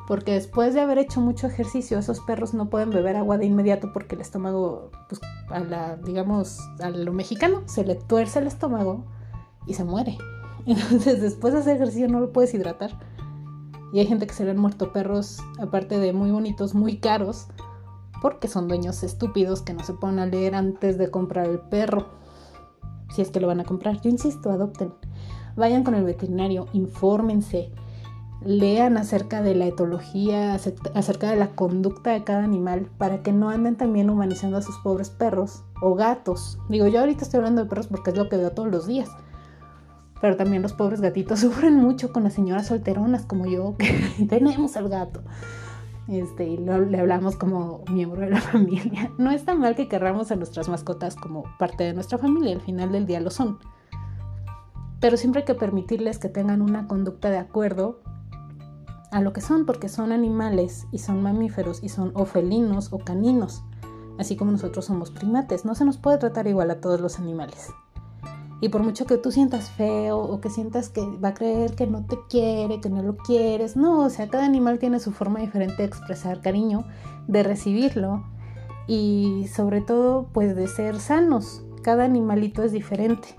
porque 0.06 0.32
después 0.32 0.74
de 0.74 0.80
haber 0.80 0.98
hecho 0.98 1.20
mucho 1.20 1.46
ejercicio, 1.46 1.98
esos 1.98 2.20
perros 2.20 2.54
no 2.54 2.68
pueden 2.68 2.90
beber 2.90 3.16
agua 3.16 3.38
de 3.38 3.46
inmediato 3.46 3.92
porque 3.92 4.14
el 4.14 4.20
estómago, 4.20 4.90
pues, 5.08 5.20
a 5.48 5.60
la, 5.60 5.96
digamos, 5.96 6.58
a 6.80 6.90
lo 6.90 7.12
mexicano, 7.12 7.62
se 7.66 7.84
le 7.84 7.94
tuerce 7.94 8.40
el 8.40 8.46
estómago 8.46 9.06
y 9.66 9.74
se 9.74 9.84
muere. 9.84 10.18
Entonces, 10.66 11.20
después 11.20 11.54
de 11.54 11.60
hacer 11.60 11.76
ejercicio 11.76 12.08
no 12.08 12.20
lo 12.20 12.32
puedes 12.32 12.52
hidratar. 12.52 12.90
Y 13.92 14.00
hay 14.00 14.06
gente 14.06 14.26
que 14.26 14.34
se 14.34 14.44
le 14.44 14.52
han 14.52 14.58
muerto 14.58 14.92
perros, 14.92 15.40
aparte 15.60 15.98
de 15.98 16.12
muy 16.12 16.30
bonitos, 16.30 16.74
muy 16.74 16.98
caros, 16.98 17.46
porque 18.20 18.48
son 18.48 18.68
dueños 18.68 19.02
estúpidos 19.02 19.62
que 19.62 19.74
no 19.74 19.84
se 19.84 19.92
ponen 19.92 20.18
a 20.20 20.26
leer 20.26 20.54
antes 20.54 20.98
de 20.98 21.10
comprar 21.10 21.46
el 21.46 21.58
perro. 21.58 22.06
Si 23.14 23.20
es 23.20 23.30
que 23.30 23.40
lo 23.40 23.48
van 23.48 23.60
a 23.60 23.64
comprar. 23.64 24.00
Yo 24.00 24.08
insisto, 24.08 24.50
adopten. 24.50 24.92
Vayan 25.56 25.84
con 25.84 25.94
el 25.94 26.04
veterinario, 26.04 26.66
infórmense 26.72 27.70
lean 28.44 28.96
acerca 28.96 29.42
de 29.42 29.54
la 29.54 29.66
etología, 29.66 30.54
acerca 30.54 31.30
de 31.30 31.36
la 31.36 31.48
conducta 31.54 32.10
de 32.10 32.24
cada 32.24 32.44
animal, 32.44 32.88
para 32.98 33.22
que 33.22 33.32
no 33.32 33.50
anden 33.50 33.76
también 33.76 34.10
humanizando 34.10 34.56
a 34.56 34.62
sus 34.62 34.76
pobres 34.78 35.10
perros 35.10 35.62
o 35.80 35.94
gatos. 35.94 36.58
Digo, 36.68 36.86
yo 36.86 37.00
ahorita 37.00 37.24
estoy 37.24 37.38
hablando 37.38 37.62
de 37.62 37.68
perros 37.68 37.86
porque 37.86 38.10
es 38.10 38.16
lo 38.16 38.28
que 38.28 38.36
veo 38.36 38.50
todos 38.50 38.70
los 38.70 38.86
días. 38.86 39.08
Pero 40.22 40.36
también 40.36 40.62
los 40.62 40.72
pobres 40.72 41.02
gatitos 41.02 41.40
sufren 41.40 41.76
mucho 41.76 42.14
con 42.14 42.22
las 42.22 42.32
señoras 42.32 42.68
solteronas 42.68 43.26
como 43.26 43.44
yo, 43.44 43.76
que 43.76 44.26
tenemos 44.30 44.78
al 44.78 44.88
gato. 44.88 45.22
Este, 46.08 46.48
y 46.48 46.56
le 46.56 46.98
hablamos 46.98 47.36
como 47.36 47.84
miembro 47.90 48.22
de 48.22 48.30
la 48.30 48.40
familia. 48.40 49.10
No 49.18 49.30
es 49.30 49.44
tan 49.44 49.60
mal 49.60 49.76
que 49.76 49.88
querramos 49.88 50.32
a 50.32 50.36
nuestras 50.36 50.68
mascotas 50.68 51.16
como 51.16 51.44
parte 51.58 51.84
de 51.84 51.92
nuestra 51.92 52.16
familia, 52.16 52.54
al 52.54 52.62
final 52.62 52.92
del 52.92 53.06
día 53.06 53.20
lo 53.20 53.30
son. 53.30 53.58
Pero 55.00 55.16
siempre 55.16 55.40
hay 55.40 55.44
que 55.44 55.54
permitirles 55.54 56.18
que 56.18 56.28
tengan 56.28 56.62
una 56.62 56.86
conducta 56.86 57.28
de 57.28 57.38
acuerdo 57.38 58.00
a 59.10 59.20
lo 59.20 59.32
que 59.32 59.40
son, 59.40 59.66
porque 59.66 59.88
son 59.88 60.12
animales 60.12 60.86
y 60.92 60.98
son 60.98 61.22
mamíferos 61.22 61.82
y 61.82 61.88
son 61.88 62.12
o 62.14 62.24
felinos 62.24 62.92
o 62.92 62.98
caninos, 62.98 63.64
así 64.18 64.36
como 64.36 64.52
nosotros 64.52 64.84
somos 64.84 65.10
primates. 65.10 65.64
No 65.64 65.74
se 65.74 65.84
nos 65.84 65.98
puede 65.98 66.18
tratar 66.18 66.46
igual 66.46 66.70
a 66.70 66.80
todos 66.80 67.00
los 67.00 67.18
animales. 67.18 67.68
Y 68.62 68.68
por 68.68 68.84
mucho 68.84 69.06
que 69.06 69.18
tú 69.18 69.32
sientas 69.32 69.70
feo 69.72 70.18
o 70.18 70.40
que 70.40 70.48
sientas 70.48 70.88
que 70.88 71.04
va 71.04 71.30
a 71.30 71.34
creer 71.34 71.74
que 71.74 71.88
no 71.88 72.06
te 72.06 72.16
quiere, 72.30 72.80
que 72.80 72.88
no 72.88 73.02
lo 73.02 73.16
quieres, 73.16 73.76
no, 73.76 74.04
o 74.04 74.08
sea, 74.08 74.28
cada 74.28 74.44
animal 74.44 74.78
tiene 74.78 75.00
su 75.00 75.10
forma 75.10 75.40
diferente 75.40 75.78
de 75.78 75.88
expresar 75.88 76.40
cariño, 76.40 76.84
de 77.26 77.42
recibirlo 77.42 78.22
y 78.86 79.48
sobre 79.52 79.80
todo 79.80 80.28
pues 80.32 80.54
de 80.54 80.68
ser 80.68 81.00
sanos. 81.00 81.64
Cada 81.82 82.04
animalito 82.04 82.62
es 82.62 82.70
diferente. 82.70 83.34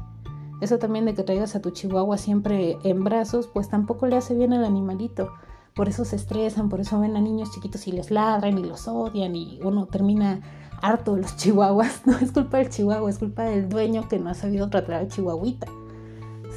Eso 0.59 0.77
también 0.77 1.05
de 1.05 1.13
que 1.13 1.23
traigas 1.23 1.55
a 1.55 1.61
tu 1.61 1.71
chihuahua 1.71 2.17
siempre 2.17 2.77
en 2.83 3.05
brazos, 3.05 3.47
pues 3.47 3.69
tampoco 3.69 4.07
le 4.07 4.17
hace 4.17 4.35
bien 4.35 4.51
al 4.51 4.65
animalito 4.65 5.31
por 5.75 5.89
eso 5.89 6.05
se 6.05 6.15
estresan, 6.15 6.69
por 6.69 6.79
eso 6.79 6.99
ven 6.99 7.17
a 7.17 7.21
niños 7.21 7.51
chiquitos 7.51 7.87
y 7.87 7.91
les 7.91 8.11
ladran 8.11 8.57
y 8.57 8.63
los 8.63 8.87
odian 8.87 9.35
y 9.35 9.59
uno 9.63 9.87
termina 9.87 10.41
harto 10.81 11.15
de 11.15 11.21
los 11.21 11.35
chihuahuas. 11.37 12.05
No 12.05 12.17
es 12.17 12.31
culpa 12.31 12.57
del 12.57 12.69
chihuahua, 12.69 13.09
es 13.09 13.19
culpa 13.19 13.43
del 13.43 13.69
dueño 13.69 14.07
que 14.07 14.19
no 14.19 14.29
ha 14.29 14.33
sabido 14.33 14.69
tratar 14.69 14.95
al 14.95 15.07
chihuahuita. 15.07 15.67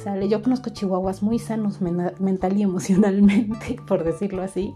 Sale, 0.03 0.29
yo 0.29 0.43
conozco 0.43 0.69
chihuahuas 0.69 1.23
muy 1.23 1.39
sanos 1.39 1.81
mental 1.81 2.57
y 2.57 2.61
emocionalmente, 2.61 3.77
por 3.87 4.03
decirlo 4.03 4.43
así, 4.43 4.75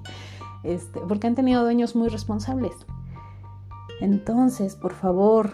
este, 0.64 1.00
porque 1.02 1.28
han 1.28 1.36
tenido 1.36 1.62
dueños 1.62 1.96
muy 1.96 2.10
responsables. 2.10 2.74
Entonces, 4.00 4.76
por 4.76 4.94
favor, 4.94 5.52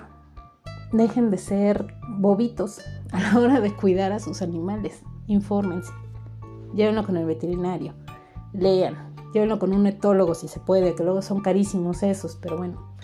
dejen 0.93 1.29
de 1.29 1.37
ser 1.37 1.93
bobitos 2.07 2.79
a 3.11 3.19
la 3.19 3.37
hora 3.37 3.59
de 3.59 3.75
cuidar 3.75 4.13
a 4.13 4.19
sus 4.19 4.41
animales. 4.41 5.03
Infórmense. 5.27 5.91
Llévenlo 6.73 7.05
con 7.05 7.17
el 7.17 7.25
veterinario 7.25 7.93
lean, 8.53 9.13
llévenlo 9.33 9.59
con 9.59 9.73
un 9.73 9.87
etólogo 9.87 10.35
si 10.35 10.47
se 10.47 10.59
puede, 10.59 10.95
que 10.95 11.03
luego 11.03 11.21
son 11.21 11.41
carísimos 11.41 12.03
esos, 12.03 12.35
pero 12.35 12.57
bueno. 12.57 12.95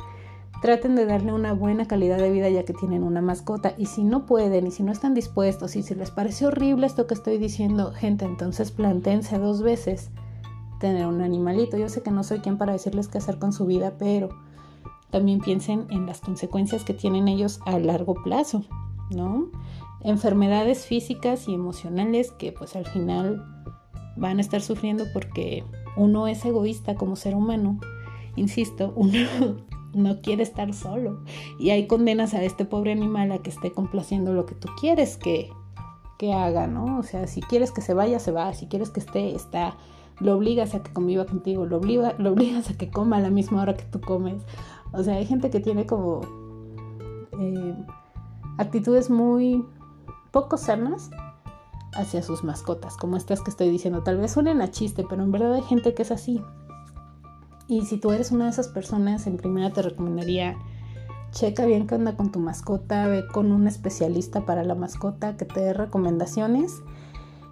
Traten 0.62 0.96
de 0.96 1.06
darle 1.06 1.34
una 1.34 1.52
buena 1.52 1.86
calidad 1.88 2.18
de 2.18 2.32
vida 2.32 2.50
ya 2.50 2.64
que 2.64 2.74
tienen 2.74 3.04
una 3.04 3.22
mascota. 3.22 3.74
Y 3.78 3.88
si 3.88 4.06
no 4.06 4.26
pueden, 4.26 4.66
y 4.66 4.72
si 4.72 4.82
no 4.82 4.94
están 4.94 5.14
dispuestos, 5.14 5.76
y 5.76 5.84
si 5.84 5.94
les 5.94 6.10
parece 6.10 6.48
horrible 6.48 6.88
esto 6.88 7.06
que 7.06 7.16
estoy 7.16 7.38
diciendo, 7.38 7.92
gente, 7.92 8.24
entonces 8.24 8.72
plantense 8.72 9.40
dos 9.40 9.62
veces 9.62 10.10
tener 10.80 11.06
un 11.06 11.22
animalito. 11.22 11.78
Yo 11.78 11.90
sé 11.90 12.02
que 12.02 12.12
no 12.12 12.24
soy 12.24 12.40
quien 12.40 12.58
para 12.58 12.72
decirles 12.72 13.10
qué 13.10 13.18
hacer 13.18 13.40
con 13.40 13.52
su 13.52 13.66
vida, 13.66 13.96
pero 14.00 14.30
también 15.12 15.40
piensen 15.40 15.86
en 15.90 16.06
las 16.06 16.22
consecuencias 16.22 16.84
que 16.84 16.94
tienen 16.94 17.28
ellos 17.28 17.60
a 17.66 17.78
largo 17.78 18.16
plazo, 18.16 18.64
¿no? 19.10 19.50
Enfermedades 20.02 20.86
físicas 20.86 21.48
y 21.48 21.54
emocionales 21.54 22.32
que 22.32 22.52
pues 22.52 22.76
al 22.76 22.86
final 22.86 23.63
van 24.16 24.38
a 24.38 24.42
estar 24.42 24.62
sufriendo 24.62 25.06
porque 25.14 25.64
uno 25.96 26.28
es 26.28 26.44
egoísta 26.46 26.96
como 26.96 27.16
ser 27.16 27.36
humano. 27.36 27.80
Insisto, 28.36 28.94
uno 28.96 29.18
no 29.94 30.22
quiere 30.22 30.44
estar 30.44 30.74
solo. 30.74 31.24
Y 31.60 31.70
hay 31.70 31.88
condenas 31.88 32.34
a 32.34 32.44
este 32.44 32.66
pobre 32.66 32.92
animal 32.92 33.32
a 33.32 33.40
que 33.40 33.50
esté 33.50 33.72
complaciendo 33.72 34.34
lo 34.34 34.46
que 34.46 34.56
tú 34.56 34.70
quieres 34.80 35.18
que, 35.18 35.50
que 36.18 36.34
haga, 36.34 36.68
¿no? 36.68 36.98
O 37.00 37.04
sea, 37.04 37.28
si 37.28 37.42
quieres 37.42 37.72
que 37.72 37.82
se 37.82 37.94
vaya, 37.94 38.20
se 38.20 38.32
va. 38.32 38.54
Si 38.54 38.68
quieres 38.68 38.90
que 38.90 39.00
esté, 39.00 39.36
está. 39.36 39.78
Lo 40.20 40.36
obligas 40.38 40.76
a 40.76 40.84
que 40.84 40.94
conviva 40.94 41.26
contigo, 41.26 41.66
lo, 41.66 41.78
obliga, 41.78 42.14
lo 42.20 42.34
obligas 42.34 42.70
a 42.70 42.78
que 42.78 42.92
coma 42.92 43.18
a 43.18 43.20
la 43.20 43.32
misma 43.32 43.62
hora 43.62 43.76
que 43.76 43.86
tú 43.86 44.00
comes. 44.00 44.44
O 44.92 45.02
sea, 45.02 45.16
hay 45.16 45.26
gente 45.26 45.50
que 45.50 45.60
tiene 45.60 45.88
como 45.88 46.22
eh, 47.40 47.76
actitudes 48.60 49.10
muy 49.10 49.66
poco 50.32 50.58
sanas 50.58 51.10
hacia 51.96 52.24
sus 52.24 52.44
mascotas, 52.44 52.98
como 52.98 53.18
estas 53.18 53.42
que 53.42 53.50
estoy 53.50 53.70
diciendo. 53.70 54.04
Tal 54.04 54.18
vez 54.18 54.32
suenen 54.32 54.62
a 54.62 54.72
chiste, 54.72 55.06
pero 55.08 55.24
en 55.24 55.32
verdad 55.32 55.54
hay 55.54 55.64
gente 55.64 55.94
que 55.94 56.04
es 56.04 56.12
así. 56.12 56.42
Y 57.68 57.86
si 57.86 57.98
tú 57.98 58.12
eres 58.12 58.32
una 58.32 58.46
de 58.46 58.52
esas 58.52 58.68
personas, 58.68 59.28
en 59.28 59.38
primera 59.38 59.72
te 59.72 59.82
recomendaría 59.82 60.58
checa 61.34 61.66
bien 61.66 61.88
qué 61.88 61.96
onda 61.96 62.16
con 62.16 62.32
tu 62.32 62.40
mascota, 62.40 63.08
ve 63.08 63.26
con 63.28 63.52
un 63.52 63.68
especialista 63.68 64.46
para 64.46 64.64
la 64.64 64.76
mascota 64.76 65.36
que 65.36 65.46
te 65.46 65.60
dé 65.62 65.74
recomendaciones 65.74 66.84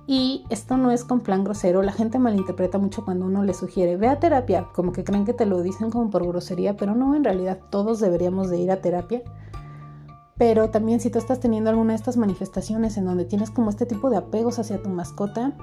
y 0.07 0.45
esto 0.49 0.77
no 0.77 0.91
es 0.91 1.03
con 1.03 1.21
plan 1.21 1.43
grosero, 1.43 1.81
la 1.81 1.91
gente 1.91 2.19
malinterpreta 2.19 2.77
mucho 2.77 3.03
cuando 3.03 3.25
uno 3.25 3.43
le 3.43 3.53
sugiere, 3.53 3.97
ve 3.97 4.07
a 4.07 4.19
terapia, 4.19 4.67
como 4.73 4.91
que 4.91 5.03
creen 5.03 5.25
que 5.25 5.33
te 5.33 5.45
lo 5.45 5.61
dicen 5.61 5.89
como 5.89 6.09
por 6.09 6.25
grosería, 6.27 6.75
pero 6.75 6.95
no, 6.95 7.15
en 7.15 7.23
realidad 7.23 7.59
todos 7.69 7.99
deberíamos 7.99 8.49
de 8.49 8.59
ir 8.59 8.71
a 8.71 8.81
terapia. 8.81 9.21
Pero 10.41 10.71
también 10.71 10.99
si 10.99 11.11
tú 11.11 11.19
estás 11.19 11.39
teniendo 11.39 11.69
alguna 11.69 11.93
de 11.93 11.97
estas 11.97 12.17
manifestaciones 12.17 12.97
en 12.97 13.05
donde 13.05 13.25
tienes 13.25 13.51
como 13.51 13.69
este 13.69 13.85
tipo 13.85 14.09
de 14.09 14.17
apegos 14.17 14.57
hacia 14.57 14.81
tu 14.81 14.89
mascota, 14.89 15.53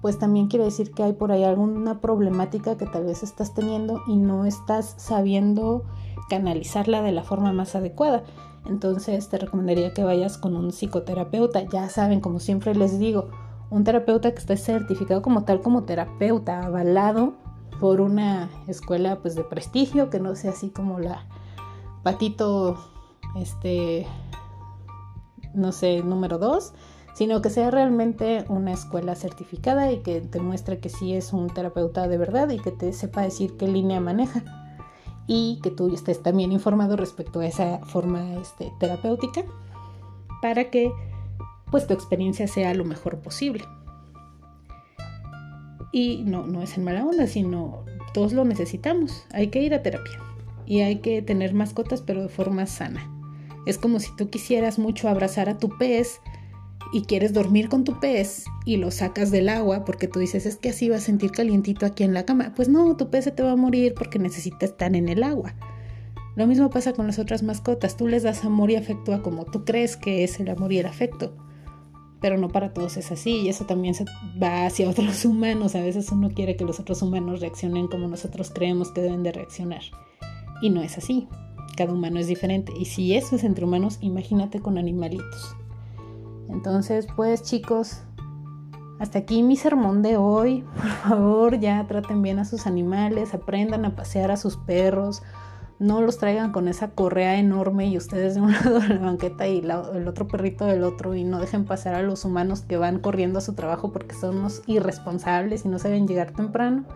pues 0.00 0.20
también 0.20 0.46
quiere 0.46 0.64
decir 0.64 0.92
que 0.92 1.02
hay 1.02 1.12
por 1.12 1.32
ahí 1.32 1.42
alguna 1.42 2.00
problemática 2.00 2.76
que 2.76 2.86
tal 2.86 3.04
vez 3.04 3.24
estás 3.24 3.52
teniendo 3.52 4.00
y 4.06 4.16
no 4.16 4.44
estás 4.44 4.94
sabiendo 4.96 5.82
canalizarla 6.30 7.02
de 7.02 7.10
la 7.10 7.24
forma 7.24 7.52
más 7.52 7.74
adecuada. 7.74 8.22
Entonces 8.64 9.28
te 9.28 9.38
recomendaría 9.38 9.92
que 9.92 10.04
vayas 10.04 10.38
con 10.38 10.54
un 10.54 10.70
psicoterapeuta. 10.70 11.64
Ya 11.64 11.88
saben, 11.88 12.20
como 12.20 12.38
siempre 12.38 12.76
les 12.76 12.96
digo, 13.00 13.30
un 13.70 13.82
terapeuta 13.82 14.30
que 14.30 14.38
esté 14.38 14.56
certificado 14.56 15.20
como 15.20 15.42
tal 15.42 15.62
como 15.62 15.82
terapeuta, 15.82 16.64
avalado 16.64 17.32
por 17.80 18.00
una 18.00 18.50
escuela 18.68 19.18
pues 19.20 19.34
de 19.34 19.42
prestigio, 19.42 20.10
que 20.10 20.20
no 20.20 20.36
sea 20.36 20.52
así 20.52 20.70
como 20.70 21.00
la 21.00 21.26
patito, 22.04 22.78
este, 23.34 24.06
no 25.54 25.72
sé, 25.72 26.02
número 26.02 26.38
dos, 26.38 26.72
sino 27.14 27.42
que 27.42 27.50
sea 27.50 27.70
realmente 27.70 28.44
una 28.48 28.72
escuela 28.72 29.14
certificada 29.14 29.90
y 29.90 29.98
que 30.02 30.20
te 30.20 30.40
muestre 30.40 30.78
que 30.78 30.88
sí 30.88 31.14
es 31.14 31.32
un 31.32 31.48
terapeuta 31.48 32.06
de 32.06 32.16
verdad 32.16 32.48
y 32.50 32.58
que 32.58 32.70
te 32.70 32.92
sepa 32.92 33.22
decir 33.22 33.56
qué 33.56 33.66
línea 33.66 34.00
maneja 34.00 34.44
y 35.26 35.58
que 35.62 35.70
tú 35.70 35.92
estés 35.92 36.22
también 36.22 36.52
informado 36.52 36.96
respecto 36.96 37.40
a 37.40 37.46
esa 37.46 37.78
forma 37.86 38.34
este, 38.34 38.72
terapéutica 38.78 39.44
para 40.40 40.70
que 40.70 40.92
pues 41.70 41.86
tu 41.86 41.94
experiencia 41.94 42.46
sea 42.48 42.72
lo 42.74 42.84
mejor 42.84 43.18
posible. 43.18 43.64
Y 45.92 46.22
no, 46.24 46.46
no 46.46 46.62
es 46.62 46.76
en 46.76 46.84
mala 46.84 47.04
onda, 47.04 47.26
sino 47.26 47.84
todos 48.14 48.32
lo 48.32 48.44
necesitamos. 48.44 49.24
Hay 49.32 49.48
que 49.48 49.60
ir 49.60 49.74
a 49.74 49.82
terapia 49.82 50.18
y 50.66 50.80
hay 50.80 51.00
que 51.00 51.20
tener 51.22 51.52
mascotas, 51.54 52.02
pero 52.02 52.22
de 52.22 52.28
forma 52.28 52.66
sana. 52.66 53.17
Es 53.68 53.78
como 53.78 54.00
si 54.00 54.08
tú 54.16 54.30
quisieras 54.30 54.78
mucho 54.78 55.08
abrazar 55.08 55.48
a 55.48 55.58
tu 55.58 55.68
pez 55.76 56.20
y 56.92 57.02
quieres 57.02 57.34
dormir 57.34 57.68
con 57.68 57.84
tu 57.84 58.00
pez 58.00 58.44
y 58.64 58.78
lo 58.78 58.90
sacas 58.90 59.30
del 59.30 59.50
agua 59.50 59.84
porque 59.84 60.08
tú 60.08 60.20
dices 60.20 60.46
es 60.46 60.56
que 60.56 60.70
así 60.70 60.88
va 60.88 60.96
a 60.96 61.00
sentir 61.00 61.30
calientito 61.32 61.84
aquí 61.84 62.02
en 62.02 62.14
la 62.14 62.24
cama. 62.24 62.52
Pues 62.56 62.68
no, 62.68 62.96
tu 62.96 63.10
pez 63.10 63.24
se 63.24 63.30
te 63.30 63.42
va 63.42 63.52
a 63.52 63.56
morir 63.56 63.94
porque 63.94 64.18
necesita 64.18 64.64
estar 64.64 64.96
en 64.96 65.08
el 65.08 65.22
agua. 65.22 65.54
Lo 66.34 66.46
mismo 66.46 66.70
pasa 66.70 66.94
con 66.94 67.06
las 67.06 67.18
otras 67.18 67.42
mascotas. 67.42 67.96
Tú 67.96 68.08
les 68.08 68.22
das 68.22 68.44
amor 68.44 68.70
y 68.70 68.76
afecto 68.76 69.12
a 69.12 69.22
como 69.22 69.44
tú 69.44 69.64
crees 69.64 69.96
que 69.96 70.24
es 70.24 70.40
el 70.40 70.48
amor 70.48 70.72
y 70.72 70.78
el 70.78 70.86
afecto 70.86 71.36
pero 72.20 72.36
no 72.36 72.48
para 72.48 72.72
todos 72.72 72.96
es 72.96 73.12
así 73.12 73.42
y 73.42 73.48
eso 73.48 73.64
también 73.64 73.94
se 73.94 74.04
va 74.42 74.66
hacia 74.66 74.88
otros 74.90 75.24
humanos. 75.24 75.74
A 75.74 75.80
veces 75.80 76.10
uno 76.10 76.30
quiere 76.30 76.56
que 76.56 76.64
los 76.64 76.80
otros 76.80 77.02
humanos 77.02 77.40
reaccionen 77.40 77.88
como 77.88 78.08
nosotros 78.08 78.50
creemos 78.50 78.90
que 78.92 79.02
deben 79.02 79.22
de 79.22 79.32
reaccionar 79.32 79.82
y 80.62 80.70
no 80.70 80.82
es 80.82 80.98
así. 80.98 81.28
Cada 81.78 81.92
humano 81.92 82.18
es 82.18 82.26
diferente 82.26 82.72
y 82.76 82.86
si 82.86 83.14
eso 83.14 83.36
es 83.36 83.44
entre 83.44 83.64
humanos, 83.64 83.98
imagínate 84.00 84.58
con 84.58 84.78
animalitos. 84.78 85.54
Entonces, 86.48 87.06
pues 87.14 87.44
chicos, 87.44 88.00
hasta 88.98 89.20
aquí 89.20 89.44
mi 89.44 89.54
sermón 89.54 90.02
de 90.02 90.16
hoy. 90.16 90.64
Por 90.74 90.88
favor, 90.88 91.60
ya 91.60 91.86
traten 91.86 92.20
bien 92.20 92.40
a 92.40 92.44
sus 92.44 92.66
animales, 92.66 93.32
aprendan 93.32 93.84
a 93.84 93.94
pasear 93.94 94.32
a 94.32 94.36
sus 94.36 94.56
perros, 94.56 95.22
no 95.78 96.00
los 96.00 96.18
traigan 96.18 96.50
con 96.50 96.66
esa 96.66 96.90
correa 96.90 97.38
enorme 97.38 97.86
y 97.86 97.96
ustedes 97.96 98.34
de 98.34 98.40
un 98.40 98.50
lado 98.54 98.80
de 98.80 98.88
la 98.88 98.98
banqueta 98.98 99.46
y 99.46 99.58
el 99.58 100.08
otro 100.08 100.26
perrito 100.26 100.64
del 100.64 100.82
otro 100.82 101.14
y 101.14 101.22
no 101.22 101.38
dejen 101.38 101.64
pasar 101.64 101.94
a 101.94 102.02
los 102.02 102.24
humanos 102.24 102.62
que 102.62 102.76
van 102.76 102.98
corriendo 102.98 103.38
a 103.38 103.42
su 103.42 103.54
trabajo 103.54 103.92
porque 103.92 104.16
son 104.16 104.38
unos 104.38 104.62
irresponsables 104.66 105.64
y 105.64 105.68
no 105.68 105.78
saben 105.78 106.08
llegar 106.08 106.32
temprano. 106.32 106.86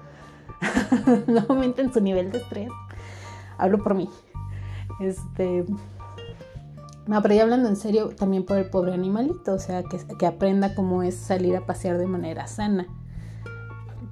no 1.28 1.44
aumenten 1.48 1.92
su 1.92 2.00
nivel 2.00 2.32
de 2.32 2.38
estrés. 2.38 2.70
Hablo 3.58 3.80
por 3.84 3.94
mí. 3.94 4.08
Este. 5.02 5.64
No, 7.06 7.20
pero 7.20 7.42
hablando 7.42 7.68
en 7.68 7.76
serio, 7.76 8.10
también 8.10 8.44
por 8.44 8.58
el 8.58 8.70
pobre 8.70 8.94
animalito, 8.94 9.54
o 9.54 9.58
sea, 9.58 9.82
que, 9.82 9.98
que 10.18 10.26
aprenda 10.26 10.74
cómo 10.74 11.02
es 11.02 11.16
salir 11.16 11.56
a 11.56 11.66
pasear 11.66 11.98
de 11.98 12.06
manera 12.06 12.46
sana. 12.46 12.86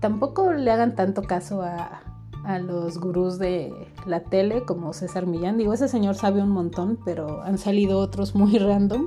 Tampoco 0.00 0.52
le 0.52 0.70
hagan 0.70 0.96
tanto 0.96 1.22
caso 1.22 1.62
a, 1.62 2.02
a 2.44 2.58
los 2.58 2.98
gurús 2.98 3.38
de 3.38 3.72
la 4.06 4.20
tele 4.24 4.64
como 4.64 4.92
César 4.92 5.26
Millán. 5.26 5.58
Digo, 5.58 5.72
ese 5.72 5.88
señor 5.88 6.14
sabe 6.14 6.42
un 6.42 6.50
montón, 6.50 6.98
pero 7.04 7.42
han 7.42 7.58
salido 7.58 7.98
otros 7.98 8.34
muy 8.34 8.58
random. 8.58 9.06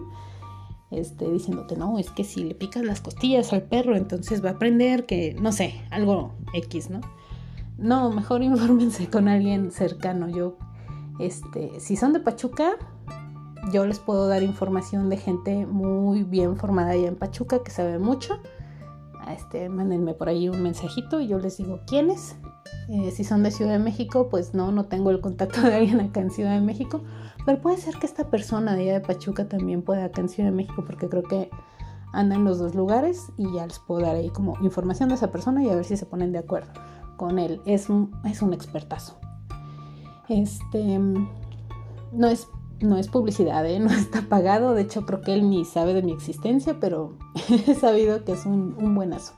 Este, 0.92 1.30
diciéndote, 1.30 1.76
no, 1.76 1.98
es 1.98 2.12
que 2.12 2.24
si 2.24 2.44
le 2.44 2.54
picas 2.54 2.84
las 2.84 3.02
costillas 3.02 3.52
al 3.52 3.64
perro, 3.64 3.96
entonces 3.96 4.46
va 4.46 4.50
a 4.50 4.54
aprender 4.54 5.08
que, 5.08 5.34
no 5.34 5.52
sé, 5.52 5.82
algo 5.90 6.34
X, 6.54 6.92
¿no? 6.92 7.02
No, 7.80 8.12
mejor 8.12 8.44
infórmense 8.44 9.10
con 9.10 9.28
alguien 9.28 9.72
cercano. 9.72 10.30
Yo, 10.30 10.58
este, 11.20 11.80
si 11.80 11.96
son 11.96 12.14
de 12.14 12.20
Pachuca, 12.20 12.74
yo 13.72 13.86
les 13.86 14.00
puedo 14.00 14.28
dar 14.28 14.44
información 14.44 15.10
de 15.10 15.18
gente 15.18 15.66
muy 15.66 16.24
bien 16.24 16.58
formada 16.58 16.92
allá 16.92 17.08
en 17.08 17.16
Pachuca 17.16 17.64
que 17.64 17.72
sabe 17.72 18.00
mucho. 18.00 18.40
Este, 19.30 19.70
mándenme 19.70 20.14
por 20.14 20.28
ahí 20.28 20.50
un 20.50 20.62
mensajito 20.62 21.22
y 21.22 21.28
yo 21.28 21.40
les 21.40 21.58
digo 21.58 21.80
quién 21.88 22.10
es 22.10 22.36
eh, 22.90 23.12
si 23.12 23.24
son 23.24 23.44
de 23.44 23.52
Ciudad 23.52 23.74
de 23.74 23.80
México, 23.80 24.28
pues 24.30 24.54
no, 24.54 24.72
no 24.72 24.86
tengo 24.86 25.10
el 25.10 25.22
contacto 25.22 25.62
de 25.62 25.76
alguien 25.76 26.02
acá 26.02 26.20
en 26.20 26.32
Ciudad 26.32 26.54
de 26.54 26.62
México. 26.62 27.02
Pero 27.46 27.62
puede 27.62 27.78
ser 27.78 27.96
que 27.96 28.06
esta 28.06 28.30
persona 28.30 28.76
de 28.76 28.84
allá 28.84 28.94
de 28.94 29.02
Pachuca 29.02 29.48
también 29.48 29.82
pueda 29.82 30.06
acá 30.06 30.22
en 30.22 30.30
Ciudad 30.30 30.50
de 30.50 30.56
México, 30.56 30.84
porque 30.86 31.10
creo 31.10 31.24
que 31.24 31.50
anda 32.14 32.36
en 32.36 32.44
los 32.44 32.60
dos 32.60 32.76
lugares 32.76 33.32
y 33.38 33.52
ya 33.54 33.66
les 33.66 33.80
puedo 33.80 34.02
dar 34.02 34.16
ahí 34.16 34.30
como 34.30 34.58
información 34.62 35.10
de 35.10 35.16
esa 35.16 35.32
persona 35.32 35.64
y 35.64 35.70
a 35.70 35.76
ver 35.76 35.86
si 35.86 35.98
se 35.98 36.06
ponen 36.06 36.32
de 36.32 36.40
acuerdo 36.40 36.72
con 37.18 37.40
él. 37.40 37.62
Es 37.66 37.90
un 37.90 38.12
expertazo. 38.54 39.23
Este 40.30 41.00
no 42.14 42.28
es, 42.28 42.48
no 42.80 42.98
es 42.98 43.08
publicidad, 43.08 43.66
¿eh? 43.66 43.80
no 43.80 43.92
está 43.92 44.24
pagado. 44.24 44.74
De 44.74 44.84
hecho, 44.84 45.06
creo 45.06 45.22
que 45.22 45.34
él 45.34 45.50
ni 45.50 45.66
sabe 45.66 45.94
de 45.94 46.04
mi 46.04 46.12
existencia, 46.12 46.78
pero 46.80 47.14
he 47.68 47.76
sabido 47.76 48.24
que 48.24 48.34
es 48.34 48.46
un, 48.46 48.96
buenazo. 48.96 49.34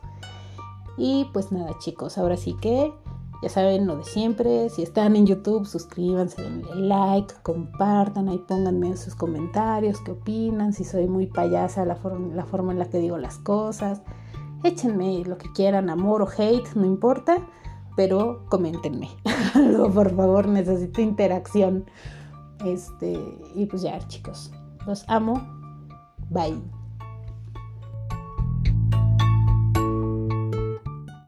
Y 0.97 1.27
pues 1.33 1.51
nada, 1.51 1.77
chicos, 1.79 2.17
ahora 2.17 2.37
sí 2.37 2.55
que 2.61 2.93
ya 3.43 3.49
saben 3.49 3.85
lo 3.85 3.97
de 3.97 4.05
siempre. 4.05 4.69
Si 4.69 4.81
están 4.81 5.15
en 5.15 5.25
YouTube, 5.25 5.65
suscríbanse, 5.65 6.41
denle 6.41 6.75
like, 6.75 7.33
compartan, 7.43 8.29
ahí 8.29 8.37
pónganme 8.37 8.95
sus 8.95 9.13
comentarios, 9.13 9.99
qué 10.01 10.11
opinan, 10.11 10.71
si 10.71 10.85
soy 10.85 11.07
muy 11.07 11.27
payasa 11.27 11.83
la, 11.83 11.99
la 12.33 12.45
forma 12.45 12.71
en 12.71 12.79
la 12.79 12.89
que 12.89 12.99
digo 12.99 13.17
las 13.17 13.37
cosas. 13.37 14.01
Échenme 14.63 15.23
lo 15.25 15.37
que 15.37 15.51
quieran, 15.51 15.89
amor 15.89 16.21
o 16.21 16.27
hate, 16.27 16.73
no 16.75 16.85
importa, 16.85 17.45
pero 17.95 18.45
coméntenme. 18.49 19.10
Por 19.93 20.15
favor, 20.15 20.47
necesito 20.47 21.01
interacción. 21.01 21.86
Este, 22.65 23.19
y 23.55 23.65
pues 23.65 23.81
ya, 23.81 23.99
chicos, 24.08 24.51
los 24.86 25.03
amo. 25.08 25.41
Bye. 26.29 26.74